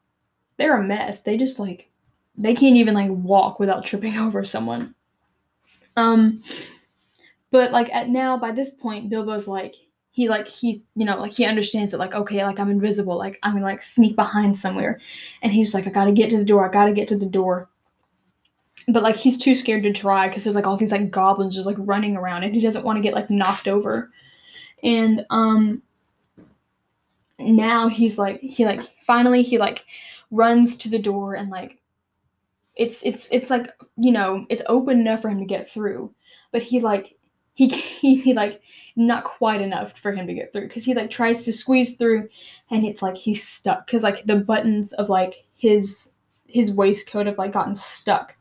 they're 0.57 0.77
a 0.77 0.83
mess. 0.83 1.23
They 1.23 1.37
just 1.37 1.59
like 1.59 1.89
they 2.37 2.53
can't 2.53 2.77
even 2.77 2.93
like 2.93 3.11
walk 3.11 3.59
without 3.59 3.85
tripping 3.85 4.17
over 4.17 4.43
someone. 4.43 4.95
Um, 5.95 6.41
but 7.51 7.71
like 7.71 7.93
at 7.93 8.09
now 8.09 8.37
by 8.37 8.51
this 8.51 8.73
point, 8.73 9.09
Bilbo's 9.09 9.47
like 9.47 9.75
he 10.11 10.29
like 10.29 10.47
he's 10.47 10.85
you 10.95 11.05
know 11.05 11.17
like 11.17 11.33
he 11.33 11.45
understands 11.45 11.93
it 11.93 11.97
like 11.97 12.13
okay 12.13 12.43
like 12.45 12.59
I'm 12.59 12.69
invisible 12.69 13.17
like 13.17 13.39
I'm 13.41 13.53
gonna 13.53 13.65
like 13.65 13.81
sneak 13.81 14.15
behind 14.15 14.57
somewhere, 14.57 14.99
and 15.41 15.53
he's 15.53 15.73
like 15.73 15.87
I 15.87 15.91
gotta 15.91 16.11
get 16.11 16.29
to 16.31 16.37
the 16.37 16.45
door 16.45 16.67
I 16.67 16.71
gotta 16.71 16.93
get 16.93 17.07
to 17.09 17.17
the 17.17 17.25
door. 17.25 17.69
But 18.87 19.03
like 19.03 19.15
he's 19.15 19.37
too 19.37 19.55
scared 19.55 19.83
to 19.83 19.93
try 19.93 20.27
because 20.27 20.43
there's 20.43 20.55
like 20.55 20.67
all 20.67 20.77
these 20.77 20.91
like 20.91 21.11
goblins 21.11 21.55
just 21.55 21.65
like 21.65 21.77
running 21.79 22.17
around 22.17 22.43
and 22.43 22.53
he 22.53 22.61
doesn't 22.61 22.83
want 22.83 22.97
to 22.97 23.01
get 23.01 23.13
like 23.13 23.29
knocked 23.29 23.67
over, 23.67 24.11
and 24.83 25.25
um. 25.29 25.81
Now 27.39 27.89
he's 27.89 28.17
like 28.17 28.39
he 28.41 28.63
like 28.63 28.81
finally 29.05 29.41
he 29.41 29.57
like 29.57 29.85
runs 30.31 30.75
to 30.77 30.89
the 30.89 30.99
door 30.99 31.35
and 31.35 31.49
like 31.49 31.79
it's 32.75 33.03
it's 33.03 33.27
it's 33.31 33.49
like 33.49 33.69
you 33.97 34.11
know 34.11 34.45
it's 34.49 34.63
open 34.67 34.99
enough 34.99 35.21
for 35.21 35.29
him 35.29 35.39
to 35.39 35.45
get 35.45 35.69
through 35.69 36.13
but 36.51 36.61
he 36.61 36.79
like 36.79 37.15
he 37.53 37.67
he, 37.69 38.15
he 38.19 38.33
like 38.33 38.61
not 38.95 39.23
quite 39.23 39.61
enough 39.61 39.97
for 39.99 40.11
him 40.11 40.25
to 40.27 40.33
get 40.33 40.51
through 40.51 40.67
because 40.67 40.83
he 40.83 40.93
like 40.93 41.09
tries 41.09 41.43
to 41.43 41.53
squeeze 41.53 41.95
through 41.95 42.27
and 42.71 42.83
it's 42.83 43.01
like 43.01 43.15
he's 43.15 43.47
stuck 43.47 43.85
because 43.85 44.03
like 44.03 44.25
the 44.25 44.35
buttons 44.35 44.91
of 44.93 45.09
like 45.09 45.45
his 45.55 46.11
his 46.47 46.71
waistcoat 46.71 47.27
have 47.27 47.37
like 47.37 47.53
gotten 47.53 47.75
stuck 47.75 48.35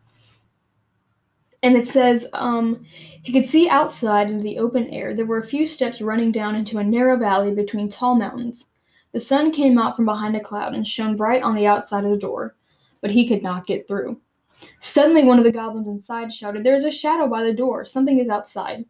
and 1.62 1.76
it 1.76 1.86
says 1.88 2.26
um 2.32 2.84
he 3.22 3.32
could 3.32 3.48
see 3.48 3.68
outside 3.68 4.30
into 4.30 4.42
the 4.42 4.58
open 4.58 4.88
air 4.88 5.14
there 5.14 5.26
were 5.26 5.38
a 5.38 5.46
few 5.46 5.66
steps 5.66 6.00
running 6.00 6.32
down 6.32 6.54
into 6.54 6.78
a 6.78 6.84
narrow 6.84 7.16
valley 7.16 7.54
between 7.54 7.88
tall 7.88 8.14
mountains 8.14 8.66
the 9.12 9.20
sun 9.20 9.52
came 9.52 9.78
out 9.78 9.96
from 9.96 10.04
behind 10.04 10.34
a 10.36 10.40
cloud 10.40 10.74
and 10.74 10.86
shone 10.86 11.16
bright 11.16 11.42
on 11.42 11.54
the 11.54 11.66
outside 11.66 12.04
of 12.04 12.10
the 12.10 12.16
door 12.16 12.54
but 13.02 13.10
he 13.10 13.28
could 13.28 13.42
not 13.42 13.66
get 13.66 13.86
through. 13.86 14.18
Suddenly, 14.80 15.24
one 15.24 15.38
of 15.38 15.44
the 15.44 15.52
goblins 15.52 15.88
inside 15.88 16.32
shouted, 16.32 16.64
There 16.64 16.76
is 16.76 16.84
a 16.84 16.90
shadow 16.90 17.26
by 17.26 17.42
the 17.42 17.52
door. 17.52 17.84
Something 17.84 18.18
is 18.18 18.30
outside. 18.30 18.86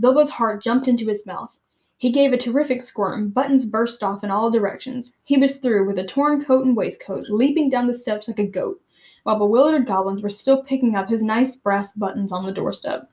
Bilbo's 0.00 0.28
heart 0.28 0.62
jumped 0.62 0.88
into 0.88 1.06
his 1.06 1.24
mouth. 1.24 1.56
He 1.96 2.10
gave 2.10 2.32
a 2.32 2.36
terrific 2.36 2.82
squirm. 2.82 3.30
Buttons 3.30 3.64
burst 3.64 4.02
off 4.02 4.24
in 4.24 4.30
all 4.30 4.50
directions. 4.50 5.12
He 5.22 5.38
was 5.38 5.58
through, 5.58 5.86
with 5.86 5.98
a 6.00 6.04
torn 6.04 6.44
coat 6.44 6.66
and 6.66 6.76
waistcoat, 6.76 7.26
leaping 7.30 7.70
down 7.70 7.86
the 7.86 7.94
steps 7.94 8.26
like 8.26 8.40
a 8.40 8.46
goat, 8.46 8.80
while 9.24 9.38
bewildered 9.38 9.86
goblins 9.86 10.22
were 10.22 10.30
still 10.30 10.62
picking 10.62 10.94
up 10.94 11.08
his 11.08 11.22
nice 11.22 11.56
brass 11.56 11.94
buttons 11.94 12.32
on 12.32 12.46
the 12.46 12.52
doorstep. 12.52 13.10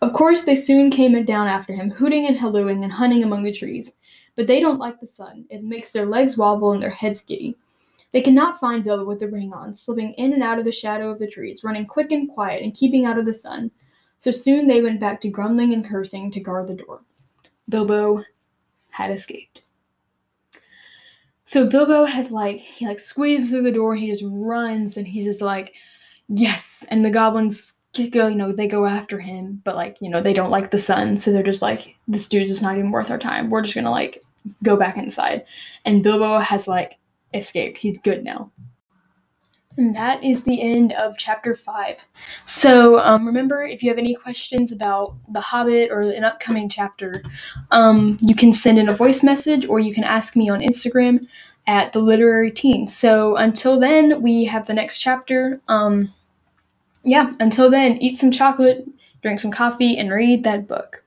Of 0.00 0.12
course, 0.14 0.42
they 0.42 0.56
soon 0.56 0.90
came 0.90 1.24
down 1.24 1.46
after 1.46 1.72
him, 1.72 1.90
hooting 1.90 2.26
and 2.26 2.36
hallooing 2.36 2.82
and 2.82 2.92
hunting 2.92 3.22
among 3.22 3.44
the 3.44 3.52
trees. 3.52 3.92
But 4.34 4.46
they 4.46 4.58
don't 4.58 4.80
like 4.80 4.98
the 4.98 5.06
sun. 5.06 5.44
It 5.48 5.62
makes 5.62 5.92
their 5.92 6.06
legs 6.06 6.36
wobble 6.36 6.72
and 6.72 6.82
their 6.82 6.90
heads 6.90 7.22
giddy. 7.22 7.56
They 8.10 8.20
could 8.20 8.34
not 8.34 8.58
find 8.58 8.82
Bilbo 8.82 9.04
with 9.04 9.20
the 9.20 9.28
ring 9.28 9.52
on, 9.52 9.74
slipping 9.74 10.12
in 10.14 10.32
and 10.32 10.42
out 10.42 10.58
of 10.58 10.64
the 10.64 10.72
shadow 10.72 11.10
of 11.10 11.18
the 11.18 11.26
trees, 11.26 11.62
running 11.62 11.86
quick 11.86 12.10
and 12.10 12.28
quiet, 12.28 12.62
and 12.62 12.74
keeping 12.74 13.04
out 13.04 13.18
of 13.18 13.26
the 13.26 13.32
sun. 13.32 13.70
So 14.18 14.30
soon 14.30 14.66
they 14.66 14.82
went 14.82 15.00
back 15.00 15.20
to 15.22 15.28
grumbling 15.28 15.72
and 15.72 15.84
cursing 15.84 16.30
to 16.32 16.40
guard 16.40 16.68
the 16.68 16.74
door. 16.74 17.02
Bilbo 17.68 18.24
had 18.90 19.10
escaped. 19.10 19.62
So 21.52 21.66
Bilbo 21.66 22.06
has 22.06 22.30
like 22.30 22.60
he 22.60 22.86
like 22.86 22.98
squeezes 22.98 23.50
through 23.50 23.64
the 23.64 23.72
door, 23.72 23.94
he 23.94 24.10
just 24.10 24.24
runs 24.26 24.96
and 24.96 25.06
he's 25.06 25.26
just 25.26 25.42
like, 25.42 25.74
yes. 26.26 26.82
And 26.88 27.04
the 27.04 27.10
goblins 27.10 27.74
go, 28.10 28.28
you 28.28 28.34
know, 28.34 28.52
they 28.52 28.66
go 28.66 28.86
after 28.86 29.20
him, 29.20 29.60
but 29.62 29.76
like, 29.76 29.98
you 30.00 30.08
know, 30.08 30.22
they 30.22 30.32
don't 30.32 30.50
like 30.50 30.70
the 30.70 30.78
sun, 30.78 31.18
so 31.18 31.30
they're 31.30 31.42
just 31.42 31.60
like, 31.60 31.94
this 32.08 32.26
dude's 32.26 32.48
just 32.48 32.62
not 32.62 32.78
even 32.78 32.90
worth 32.90 33.10
our 33.10 33.18
time. 33.18 33.50
We're 33.50 33.60
just 33.60 33.74
gonna 33.74 33.90
like 33.90 34.22
go 34.62 34.76
back 34.76 34.96
inside. 34.96 35.44
And 35.84 36.02
Bilbo 36.02 36.38
has 36.38 36.66
like 36.66 36.96
escaped. 37.34 37.76
He's 37.76 37.98
good 37.98 38.24
now. 38.24 38.50
And 39.76 39.96
that 39.96 40.22
is 40.22 40.44
the 40.44 40.60
end 40.60 40.92
of 40.92 41.16
chapter 41.16 41.54
5. 41.54 42.04
So 42.44 42.98
um, 43.00 43.26
remember, 43.26 43.62
if 43.62 43.82
you 43.82 43.88
have 43.88 43.98
any 43.98 44.14
questions 44.14 44.70
about 44.70 45.14
The 45.32 45.40
Hobbit 45.40 45.90
or 45.90 46.02
an 46.02 46.24
upcoming 46.24 46.68
chapter, 46.68 47.22
um, 47.70 48.18
you 48.20 48.34
can 48.34 48.52
send 48.52 48.78
in 48.78 48.88
a 48.88 48.94
voice 48.94 49.22
message 49.22 49.66
or 49.66 49.80
you 49.80 49.94
can 49.94 50.04
ask 50.04 50.36
me 50.36 50.50
on 50.50 50.60
Instagram 50.60 51.26
at 51.66 51.92
The 51.92 52.00
Literary 52.00 52.50
Teen. 52.50 52.86
So 52.86 53.36
until 53.36 53.80
then, 53.80 54.20
we 54.20 54.44
have 54.44 54.66
the 54.66 54.74
next 54.74 54.98
chapter. 54.98 55.60
Um, 55.68 56.12
yeah, 57.04 57.32
until 57.40 57.70
then, 57.70 57.96
eat 57.98 58.18
some 58.18 58.30
chocolate, 58.30 58.86
drink 59.22 59.40
some 59.40 59.50
coffee, 59.50 59.96
and 59.96 60.10
read 60.10 60.44
that 60.44 60.68
book. 60.68 61.02